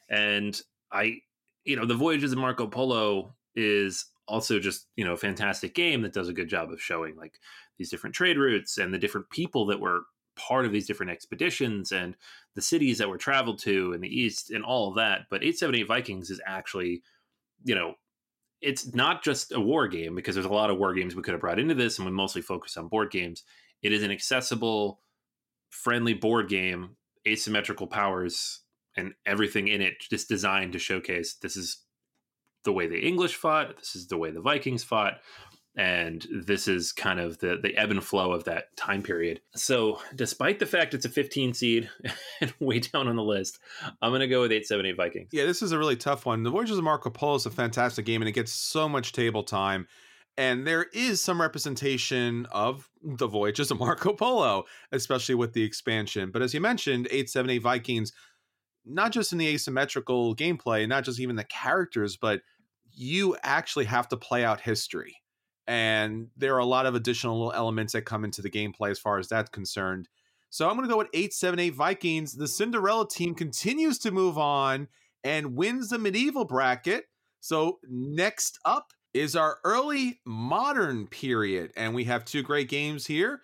[0.09, 0.59] And
[0.91, 1.17] I,
[1.65, 6.01] you know, the Voyages of Marco Polo is also just you know a fantastic game
[6.01, 7.39] that does a good job of showing like
[7.77, 10.03] these different trade routes and the different people that were
[10.37, 12.15] part of these different expeditions and
[12.55, 15.87] the cities that were traveled to in the east and all of that but 878
[15.87, 17.03] vikings is actually
[17.65, 17.95] you know
[18.61, 21.33] it's not just a war game because there's a lot of war games we could
[21.33, 23.43] have brought into this and we mostly focus on board games.
[23.81, 24.99] It is an accessible,
[25.69, 26.97] friendly board game,
[27.27, 28.61] asymmetrical powers,
[28.95, 31.83] and everything in it just designed to showcase this is
[32.63, 35.19] the way the English fought, this is the way the Vikings fought,
[35.77, 39.41] and this is kind of the the ebb and flow of that time period.
[39.55, 41.89] So, despite the fact it's a 15 seed
[42.41, 43.59] and way down on the list,
[44.01, 45.29] I'm going to go with 878 Vikings.
[45.31, 46.43] Yeah, this is a really tough one.
[46.43, 49.43] The Voyages of Marco Polo is a fantastic game and it gets so much table
[49.43, 49.87] time
[50.37, 56.31] and there is some representation of the voyages of Marco Polo, especially with the expansion.
[56.31, 58.13] But as you mentioned, 878 Vikings,
[58.85, 62.41] not just in the asymmetrical gameplay, not just even the characters, but
[62.93, 65.20] you actually have to play out history.
[65.71, 68.99] And there are a lot of additional little elements that come into the gameplay as
[68.99, 70.09] far as that's concerned.
[70.49, 72.33] So I'm going to go with 878 Vikings.
[72.33, 74.89] The Cinderella team continues to move on
[75.23, 77.05] and wins the medieval bracket.
[77.39, 81.71] So next up is our early modern period.
[81.77, 83.39] And we have two great games here.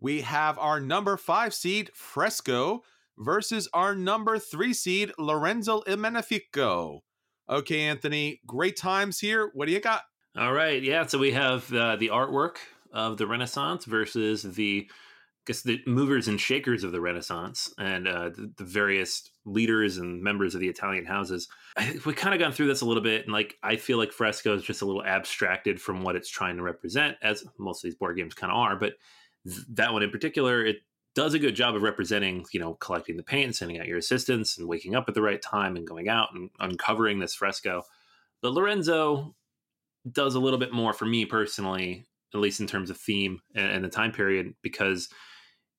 [0.00, 2.82] We have our number five seed, Fresco,
[3.16, 7.04] versus our number three seed, Lorenzo Il Magnifico.
[7.48, 9.52] Okay, Anthony, great times here.
[9.54, 10.02] What do you got?
[10.36, 10.82] All right.
[10.82, 11.06] Yeah.
[11.06, 12.56] So we have uh, the artwork
[12.92, 18.06] of the Renaissance versus the I guess the movers and shakers of the Renaissance and
[18.06, 21.48] uh, the, the, various leaders and members of the Italian houses.
[22.04, 24.54] We kind of gone through this a little bit, and like I feel like Fresco
[24.54, 27.96] is just a little abstracted from what it's trying to represent, as most of these
[27.96, 28.76] board games kind of are.
[28.76, 28.94] But
[29.46, 30.76] th- that one in particular, it
[31.14, 34.58] does a good job of representing, you know, collecting the paint, sending out your assistants,
[34.58, 37.82] and waking up at the right time and going out and uncovering this fresco.
[38.42, 39.34] But Lorenzo
[40.10, 43.70] does a little bit more for me personally, at least in terms of theme and,
[43.70, 45.08] and the time period, because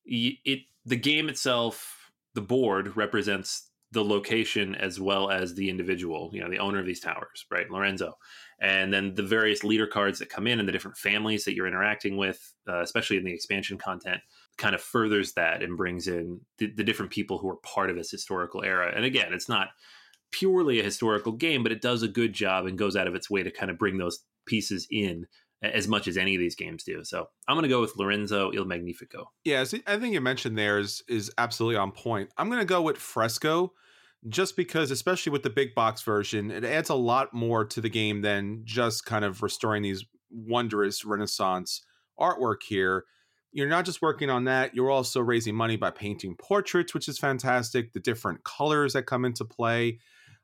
[0.04, 6.40] it the game itself, the board represents the location as well as the individual, you
[6.40, 7.70] know, the owner of these towers, right?
[7.70, 8.16] Lorenzo.
[8.58, 11.66] And then the various leader cards that come in and the different families that you're
[11.66, 14.22] interacting with, uh, especially in the expansion content,
[14.56, 17.96] kind of furthers that and brings in the, the different people who are part of
[17.96, 18.90] this historical era.
[18.94, 19.68] And again, it's not
[20.32, 23.30] purely a historical game, but it does a good job and goes out of its
[23.30, 25.26] way to kind of bring those pieces in
[25.62, 27.04] as much as any of these games do.
[27.04, 29.30] So I'm going to go with Lorenzo Il Magnifico.
[29.44, 32.30] Yeah, I think you mentioned there is is absolutely on point.
[32.36, 33.72] I'm going to go with Fresco
[34.28, 37.88] just because especially with the big box version, it adds a lot more to the
[37.88, 41.82] game than just kind of restoring these wondrous renaissance
[42.18, 43.04] artwork here.
[43.52, 47.18] You're not just working on that, you're also raising money by painting portraits, which is
[47.18, 47.92] fantastic.
[47.92, 49.98] The different colors that come into play.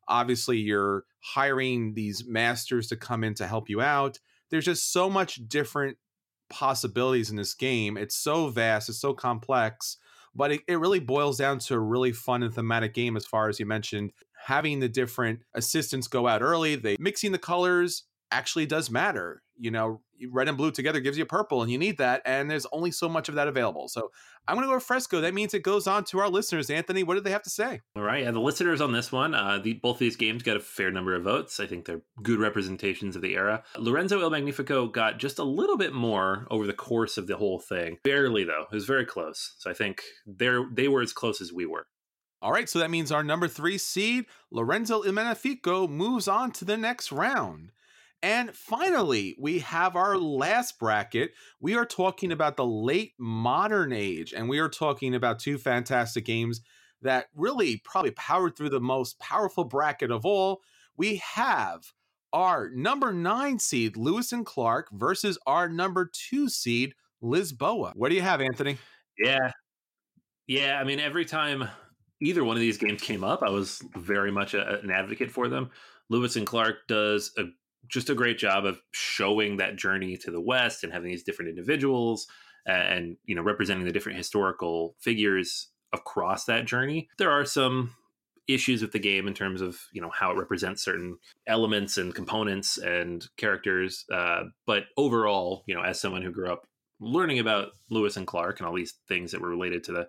[0.09, 4.19] Obviously, you're hiring these masters to come in to help you out
[4.51, 5.97] there's just so much different
[6.51, 7.97] possibilities in this game.
[7.97, 9.99] It's so vast, it's so complex,
[10.35, 13.49] but it, it really boils down to a really fun and thematic game as far
[13.49, 14.13] as you mentioned
[14.47, 19.43] having the different assistants go out early, they mixing the colors actually does matter.
[19.59, 20.01] You know,
[20.31, 22.23] red and blue together gives you purple, and you need that.
[22.25, 23.89] And there's only so much of that available.
[23.89, 24.11] So
[24.47, 25.21] I'm going to go with Fresco.
[25.21, 26.71] That means it goes on to our listeners.
[26.71, 27.81] Anthony, what do they have to say?
[27.95, 28.23] All right.
[28.23, 31.15] Yeah, the listeners on this one, uh, the, both these games got a fair number
[31.15, 31.61] of votes.
[31.61, 33.63] I think they're good representations of the era.
[33.77, 37.59] Lorenzo Il Magnifico got just a little bit more over the course of the whole
[37.59, 37.99] thing.
[38.05, 38.67] Barely, though.
[38.71, 39.55] It was very close.
[39.59, 41.87] So I think they're, they were as close as we were.
[42.41, 46.65] All right, so that means our number three seed, Lorenzo Il Magnifico, moves on to
[46.65, 47.73] the next round.
[48.23, 51.33] And finally, we have our last bracket.
[51.61, 56.25] We are talking about the late modern age, and we are talking about two fantastic
[56.25, 56.61] games
[57.03, 60.63] that really probably powered through the most powerful bracket of all.
[60.97, 61.93] We have
[62.33, 67.93] our number nine seed, Lewis and Clark, versus our number two seed, Lisboa.
[67.95, 68.79] What do you have, Anthony?
[69.17, 69.53] Yeah.
[70.49, 70.81] Yeah.
[70.81, 71.69] I mean, every time
[72.21, 75.49] either one of these games came up, I was very much a, an advocate for
[75.49, 75.71] them.
[76.11, 77.45] Lewis and Clark does a
[77.87, 81.51] just a great job of showing that journey to the West and having these different
[81.51, 82.27] individuals
[82.67, 87.09] and you know representing the different historical figures across that journey.
[87.19, 87.95] There are some
[88.47, 92.15] issues with the game in terms of you know how it represents certain elements and
[92.15, 96.67] components and characters, uh, but overall, you know, as someone who grew up
[97.01, 100.09] learning about Lewis and Clark and all these things that were related to the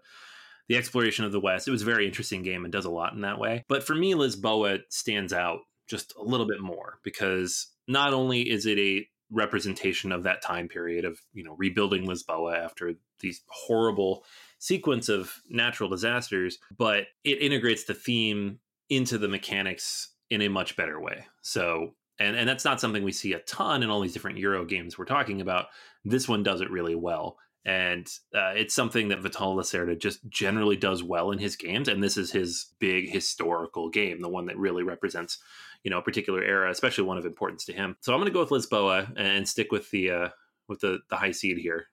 [0.68, 1.68] the exploration of the West.
[1.68, 3.66] It was a very interesting game and does a lot in that way.
[3.68, 8.66] But for me, Lisboa stands out just a little bit more because not only is
[8.66, 14.24] it a representation of that time period of you know rebuilding Lisboa after these horrible
[14.60, 18.60] sequence of natural disasters, but it integrates the theme
[18.90, 21.26] into the mechanics in a much better way.
[21.42, 24.66] So and and that's not something we see a ton in all these different Euro
[24.66, 25.68] games we're talking about.
[26.06, 27.38] This one does it really well.
[27.66, 31.88] And uh, it's something that Vital Lacerda just generally does well in his games.
[31.88, 35.38] And this is his big historical game, the one that really represents
[35.84, 37.96] you know a particular era, especially one of importance to him.
[38.02, 40.30] So I'm going to go with Lisboa and stick with the uh,
[40.68, 41.88] with the the high seed here.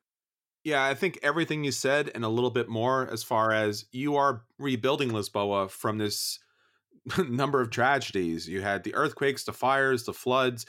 [0.64, 4.16] Yeah, I think everything you said and a little bit more as far as you
[4.16, 6.40] are rebuilding Lisboa from this
[7.28, 8.48] number of tragedies.
[8.48, 10.66] You had the earthquakes, the fires, the floods,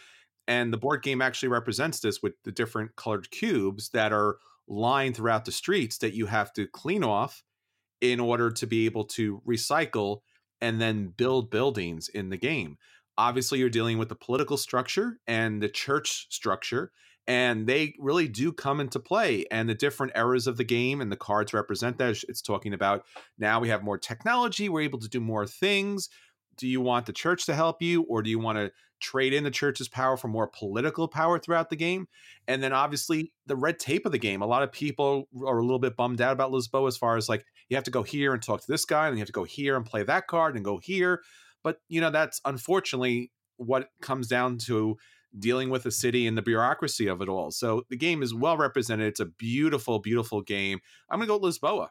[0.47, 4.37] and the board game actually represents this with the different colored cubes that are
[4.67, 7.43] lined throughout the streets that you have to clean off
[8.01, 10.19] in order to be able to recycle
[10.61, 12.77] and then build buildings in the game.
[13.17, 16.91] Obviously you're dealing with the political structure and the church structure
[17.27, 21.11] and they really do come into play and the different eras of the game and
[21.11, 22.23] the cards represent that.
[22.29, 23.03] It's talking about
[23.37, 26.09] now we have more technology we're able to do more things
[26.57, 29.43] do you want the church to help you or do you want to trade in
[29.43, 32.07] the church's power for more political power throughout the game
[32.47, 35.61] and then obviously the red tape of the game a lot of people are a
[35.61, 38.33] little bit bummed out about lisboa as far as like you have to go here
[38.33, 40.55] and talk to this guy and you have to go here and play that card
[40.55, 41.21] and go here
[41.67, 44.95] but, you know, that's unfortunately what comes down to
[45.37, 47.51] dealing with the city and the bureaucracy of it all.
[47.51, 49.07] So the game is well represented.
[49.07, 50.79] It's a beautiful, beautiful game.
[51.09, 51.89] I'm going to go Lisboa.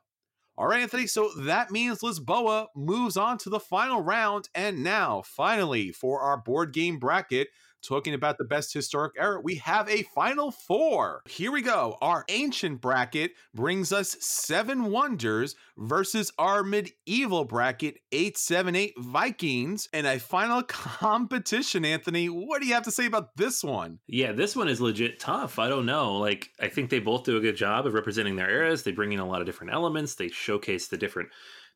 [0.58, 1.06] All right, Anthony.
[1.06, 4.48] So that means Lisboa moves on to the final round.
[4.54, 7.48] And now, finally, for our board game bracket,
[7.86, 11.22] talking about the best historic era, we have a final four.
[11.28, 11.96] Here we go.
[12.00, 20.18] Our ancient bracket brings us Seven Wonders versus our medieval bracket, 878 Vikings, and a
[20.18, 21.84] final competition.
[21.84, 23.98] Anthony, what do you have to say about this one?
[24.06, 25.58] Yeah, this one is legit tough.
[25.58, 26.16] I don't know.
[26.16, 28.82] Like, I think they both do a good job of representing their eras.
[28.82, 31.30] They bring in a lot of different elements, they showcase the different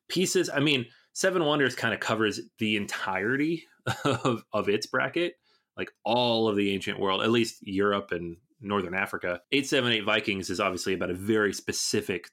[0.09, 0.49] pieces.
[0.49, 3.65] I mean, Seven Wonders kind of covers the entirety
[4.05, 5.35] of, of its bracket
[5.81, 9.41] like all of the ancient world, at least Europe and Northern Africa.
[9.51, 12.29] 878 Vikings is obviously about a very specific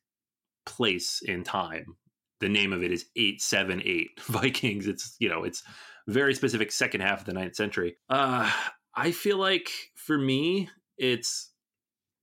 [0.67, 1.97] place in time.
[2.41, 4.87] The name of it is 878 Vikings.
[4.87, 5.63] It's, you know, it's
[6.09, 7.97] very specific second half of the ninth century.
[8.11, 8.53] Uh,
[8.95, 10.69] I feel like for me,
[10.99, 11.51] it's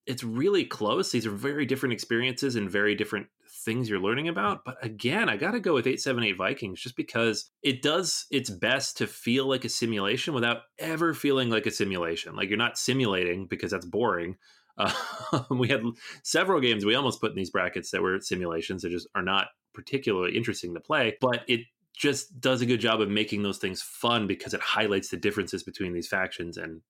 [0.05, 1.11] it's really close.
[1.11, 3.25] These are very different experiences and very different
[3.65, 4.63] things you're learning about.
[4.63, 8.97] But again, I got to go with 878 Vikings just because it does its best
[8.97, 12.35] to feel like a simulation without ever feeling like a simulation.
[12.35, 14.37] Like you're not simulating because that's boring.
[14.77, 14.93] Uh,
[15.49, 15.81] we had
[16.23, 19.47] several games we almost put in these brackets that were simulations that just are not
[19.73, 21.61] particularly interesting to play, but it
[21.93, 25.63] just does a good job of making those things fun because it highlights the differences
[25.63, 26.81] between these factions and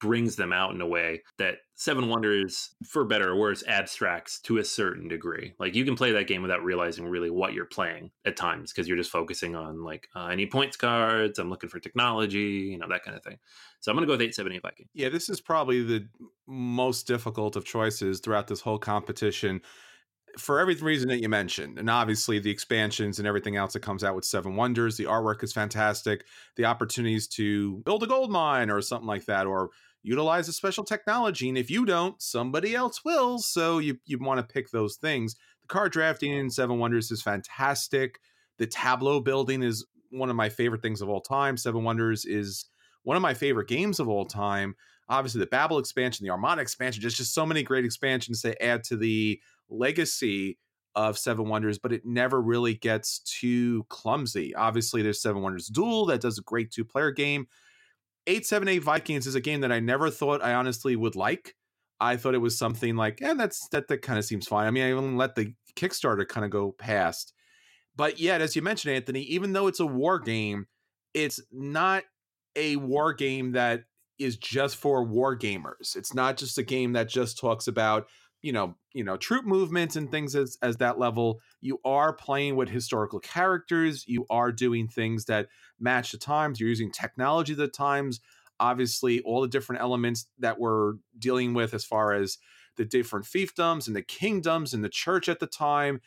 [0.00, 4.58] brings them out in a way that Seven Wonders, for better or worse, abstracts to
[4.58, 5.52] a certain degree.
[5.58, 8.88] Like you can play that game without realizing really what you're playing at times because
[8.88, 12.88] you're just focusing on like uh, need points cards, I'm looking for technology, you know
[12.88, 13.38] that kind of thing.
[13.80, 14.88] So I'm gonna go with eight seven eight Viking.
[14.94, 16.08] Yeah, this is probably the
[16.46, 19.60] most difficult of choices throughout this whole competition
[20.38, 24.04] for every reason that you mentioned, and obviously the expansions and everything else that comes
[24.04, 26.24] out with Seven Wonders, the artwork is fantastic.
[26.56, 29.70] The opportunities to build a gold mine or something like that, or
[30.06, 33.38] utilize a special technology, and if you don't, somebody else will.
[33.38, 35.34] So you you want to pick those things.
[35.62, 38.20] The card drafting in Seven Wonders is fantastic.
[38.58, 41.56] The tableau building is one of my favorite things of all time.
[41.56, 42.66] Seven Wonders is
[43.02, 44.76] one of my favorite games of all time.
[45.08, 48.84] Obviously, the Babel expansion, the Armada expansion, just just so many great expansions that add
[48.84, 50.58] to the legacy
[50.94, 54.54] of Seven Wonders, but it never really gets too clumsy.
[54.54, 57.48] Obviously, there's Seven Wonders Duel that does a great two player game.
[58.26, 61.54] 878 Vikings is a game that I never thought I honestly would like.
[62.00, 64.66] I thought it was something like, and yeah, that's that that kind of seems fine.
[64.66, 67.32] I mean, I even let the Kickstarter kind of go past.
[67.96, 70.66] But yet, as you mentioned, Anthony, even though it's a war game,
[71.14, 72.04] it's not
[72.54, 73.84] a war game that
[74.18, 75.96] is just for war gamers.
[75.96, 78.08] It's not just a game that just talks about
[78.46, 82.54] you know you know troop movements and things as as that level you are playing
[82.54, 85.48] with historical characters you are doing things that
[85.80, 88.20] match the times you're using technology the times.
[88.60, 92.38] Obviously all the different elements that we're dealing with as far as
[92.76, 96.00] the different fiefdoms and the kingdoms and the church at the time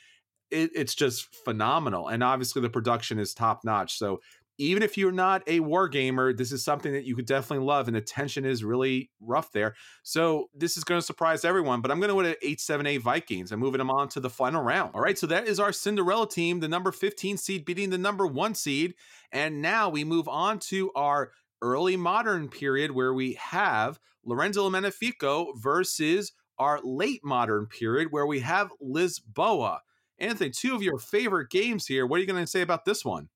[0.49, 4.21] it, it's just phenomenal and obviously the production is top notch so
[4.59, 7.87] even if you're not a war gamer, this is something that you could definitely love,
[7.87, 9.73] and the tension is really rough there.
[10.03, 13.51] So this is going to surprise everyone, but I'm going to go to 878 Vikings.
[13.53, 14.91] I'm moving them on to the final round.
[14.93, 18.27] All right, so that is our Cinderella team, the number 15 seed beating the number
[18.27, 18.95] one seed.
[19.31, 21.31] And now we move on to our
[21.61, 28.41] early modern period where we have Lorenzo Magnifico versus our late modern period where we
[28.41, 29.79] have Lisboa.
[30.19, 32.05] Anthony, two of your favorite games here.
[32.05, 33.29] What are you going to say about this one?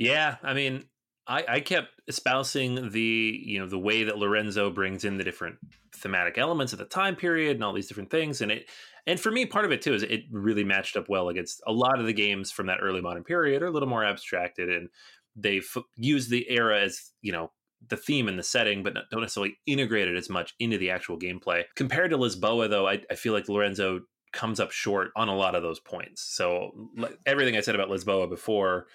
[0.00, 0.84] Yeah, I mean,
[1.26, 5.56] I, I kept espousing the you know the way that Lorenzo brings in the different
[5.94, 8.70] thematic elements of the time period and all these different things, and it
[9.06, 11.72] and for me part of it too is it really matched up well against a
[11.72, 14.88] lot of the games from that early modern period are a little more abstracted and
[15.36, 15.60] they
[15.96, 17.50] use the era as you know
[17.90, 21.18] the theme and the setting, but don't necessarily integrate it as much into the actual
[21.18, 21.64] gameplay.
[21.76, 24.00] Compared to Lisboa, though, I, I feel like Lorenzo
[24.32, 26.22] comes up short on a lot of those points.
[26.22, 26.90] So
[27.26, 28.86] everything I said about Lisboa before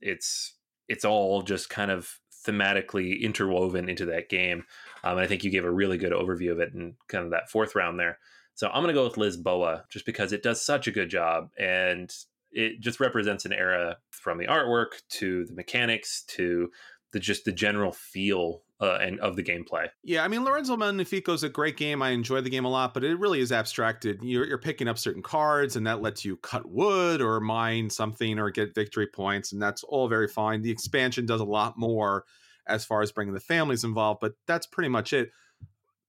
[0.00, 0.54] it's
[0.88, 4.64] it's all just kind of thematically interwoven into that game.
[5.04, 7.30] Um, and I think you gave a really good overview of it in kind of
[7.30, 8.18] that fourth round there.
[8.54, 11.50] So I'm going to go with Lisboa just because it does such a good job
[11.58, 12.12] and
[12.50, 16.70] it just represents an era from the artwork to the mechanics to
[17.12, 19.88] the just the general feel uh, and of the gameplay.
[20.02, 22.02] Yeah, I mean Lorenzo Magnifico is a great game.
[22.02, 24.20] I enjoy the game a lot, but it really is abstracted.
[24.22, 28.38] You're, you're picking up certain cards, and that lets you cut wood or mine something
[28.38, 30.62] or get victory points, and that's all very fine.
[30.62, 32.24] The expansion does a lot more
[32.66, 35.30] as far as bringing the families involved, but that's pretty much it.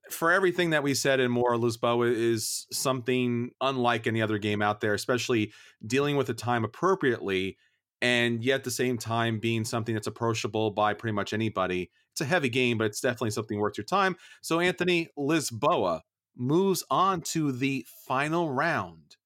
[0.09, 4.82] For everything that we said and more, Lisboa is something unlike any other game out
[4.82, 5.53] there, especially
[5.86, 7.57] dealing with the time appropriately
[8.02, 11.91] and yet at the same time being something that's approachable by pretty much anybody.
[12.12, 14.16] It's a heavy game, but it's definitely something worth your time.
[14.41, 16.02] So Anthony Lisboa
[16.36, 19.18] moves on to the final round.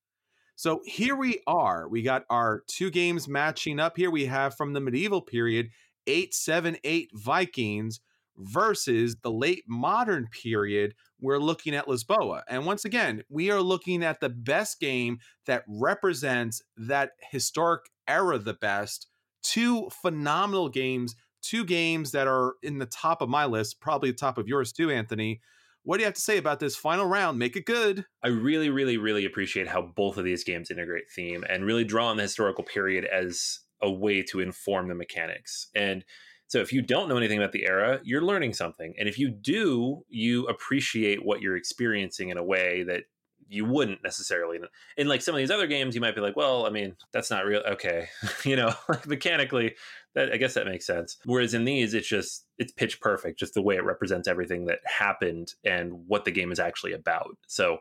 [0.55, 1.87] So here we are.
[1.87, 4.09] We got our two games matching up here.
[4.09, 5.69] We have from the medieval period
[6.07, 7.99] 878 Vikings
[8.37, 12.43] versus the late modern period, we're looking at Lisboa.
[12.47, 18.37] And once again, we are looking at the best game that represents that historic era
[18.37, 19.07] the best.
[19.43, 24.17] Two phenomenal games, two games that are in the top of my list, probably the
[24.17, 25.41] top of yours too, Anthony.
[25.83, 27.37] What do you have to say about this final round?
[27.37, 28.05] Make it good.
[28.23, 32.07] I really, really, really appreciate how both of these games integrate theme and really draw
[32.07, 35.67] on the historical period as a way to inform the mechanics.
[35.75, 36.03] And
[36.47, 38.93] so if you don't know anything about the era, you're learning something.
[38.97, 43.03] And if you do, you appreciate what you're experiencing in a way that
[43.47, 44.59] you wouldn't necessarily.
[44.97, 47.29] In like some of these other games, you might be like, well, I mean, that's
[47.29, 47.61] not real.
[47.61, 48.07] Okay,
[48.43, 49.75] you know, like mechanically,
[50.13, 51.17] that I guess that makes sense.
[51.25, 54.79] Whereas in these, it's just it's pitch perfect, just the way it represents everything that
[54.85, 57.37] happened and what the game is actually about.
[57.47, 57.79] So.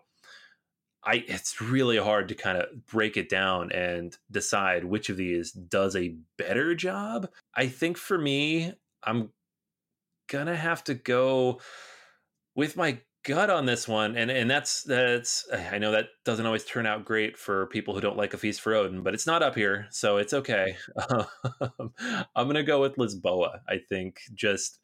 [1.07, 5.53] I, it's really hard to kind of break it down and decide which of these
[5.53, 7.29] does a better job.
[7.55, 9.29] I think for me, I'm
[10.29, 11.61] gonna have to go
[12.55, 16.47] with my gut on this one, and and that's that's eh, I know that doesn't
[16.47, 19.27] always turn out great for people who don't like a feast for Odin, but it's
[19.27, 20.77] not up here, so it's okay.
[21.79, 21.93] Um,
[22.37, 23.61] I'm gonna go with Lisboa.
[23.69, 24.81] I think just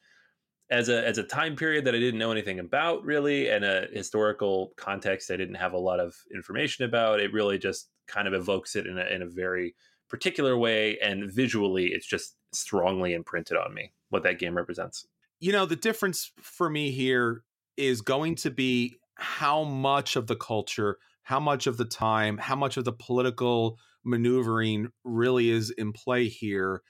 [0.70, 3.86] as a as a time period that I didn't know anything about really, and a
[3.93, 7.20] historical context I didn't have a lot of information about.
[7.20, 9.74] It really just kind of evokes it in a in a very
[10.09, 15.07] particular way, and visually, it's just strongly imprinted on me what that game represents.
[15.38, 17.45] You know, the difference for me here
[17.76, 22.56] is going to be how much of the culture, how much of the time, how
[22.56, 26.82] much of the political maneuvering really is in play here.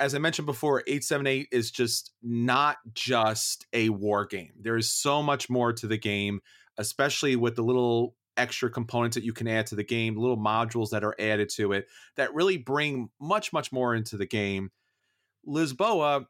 [0.00, 4.52] As I mentioned before, 878 is just not just a war game.
[4.60, 6.40] There is so much more to the game,
[6.76, 10.90] especially with the little extra components that you can add to the game, little modules
[10.90, 11.86] that are added to it
[12.16, 14.70] that really bring much, much more into the game.
[15.46, 16.26] Lisboa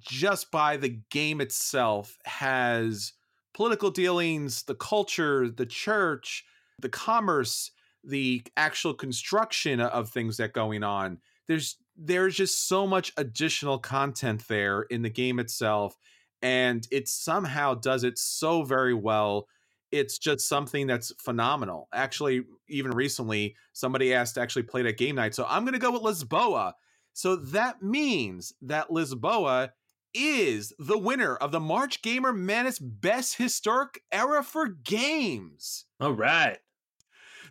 [0.00, 3.12] just by the game itself has
[3.54, 6.44] political dealings, the culture, the church,
[6.80, 7.70] the commerce,
[8.02, 11.18] the actual construction of things that going on.
[11.46, 15.96] There's there's just so much additional content there in the game itself
[16.42, 19.48] and it somehow does it so very well.
[19.90, 21.88] It's just something that's phenomenal.
[21.94, 25.34] Actually, even recently, somebody asked to actually play that game night.
[25.34, 26.72] So I'm going to go with Lisboa.
[27.14, 29.70] So that means that Lisboa
[30.14, 35.84] is the winner of the March Gamer Madness Best Historic Era for Games.
[36.00, 36.58] All right.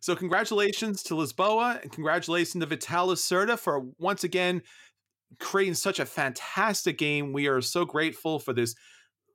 [0.01, 4.61] So, congratulations to Lisboa and congratulations to Vital Lacerda for once again
[5.39, 7.34] creating such a fantastic game.
[7.34, 8.76] We are so grateful for this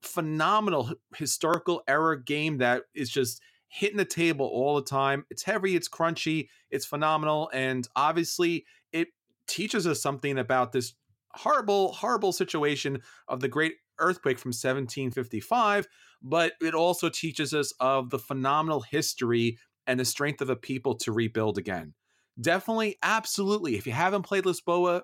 [0.02, 5.24] phenomenal historical era game that is just hitting the table all the time.
[5.30, 9.08] It's heavy, it's crunchy, it's phenomenal, and obviously it
[9.46, 10.94] teaches us something about this
[11.38, 15.86] horrible, horrible situation of the great earthquake from 1755,
[16.22, 20.94] but it also teaches us of the phenomenal history and the strength of a people
[20.96, 21.94] to rebuild again.
[22.40, 23.76] Definitely, absolutely.
[23.76, 25.02] If you haven't played Lisboa,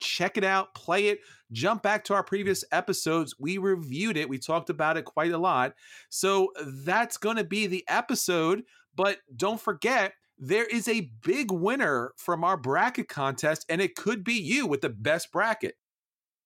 [0.00, 1.20] check it out, play it,
[1.52, 3.34] jump back to our previous episodes.
[3.38, 5.74] We reviewed it, we talked about it quite a lot.
[6.08, 6.52] So
[6.84, 8.62] that's going to be the episode.
[8.94, 14.24] But don't forget, there is a big winner from our bracket contest, and it could
[14.24, 15.76] be you with the best bracket.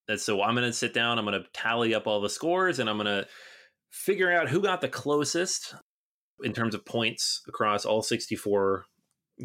[0.08, 2.78] And so I'm going to sit down, I'm going to tally up all the scores,
[2.78, 3.26] and I'm going to
[3.90, 5.74] figure out who got the closest
[6.42, 8.84] in terms of points across all 64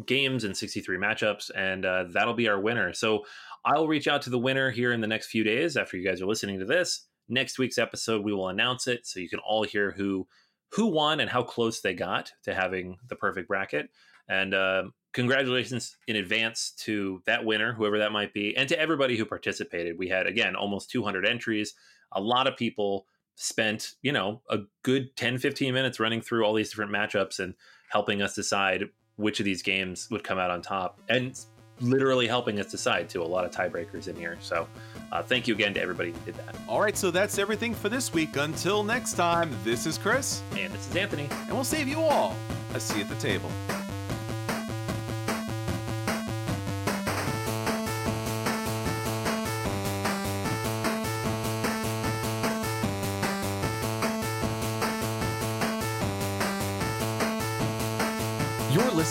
[0.06, 2.92] games and 63 matchups, and uh, that'll be our winner.
[2.92, 3.24] So
[3.64, 6.20] I'll reach out to the winner here in the next few days after you guys
[6.20, 7.06] are listening to this.
[7.28, 10.26] Next week's episode, we will announce it so you can all hear who
[10.72, 13.90] who won and how close they got to having the perfect bracket.
[14.28, 19.16] And uh, congratulations in advance to that winner, whoever that might be, and to everybody
[19.16, 19.98] who participated.
[19.98, 21.74] We had, again, almost 200 entries.
[22.12, 23.06] A lot of people
[23.36, 27.54] spent, you know, a good 10, 15 minutes running through all these different matchups and
[27.90, 28.84] helping us decide
[29.16, 31.00] which of these games would come out on top.
[31.08, 31.38] And
[31.80, 34.36] literally helping us decide to a lot of tiebreakers in here.
[34.40, 34.68] So
[35.12, 36.56] uh, thank you again to everybody who did that.
[36.68, 38.36] All right, so that's everything for this week.
[38.36, 40.42] Until next time, this is Chris.
[40.56, 41.28] And this is Anthony.
[41.30, 42.36] And we'll save you all
[42.74, 43.50] a seat at the table.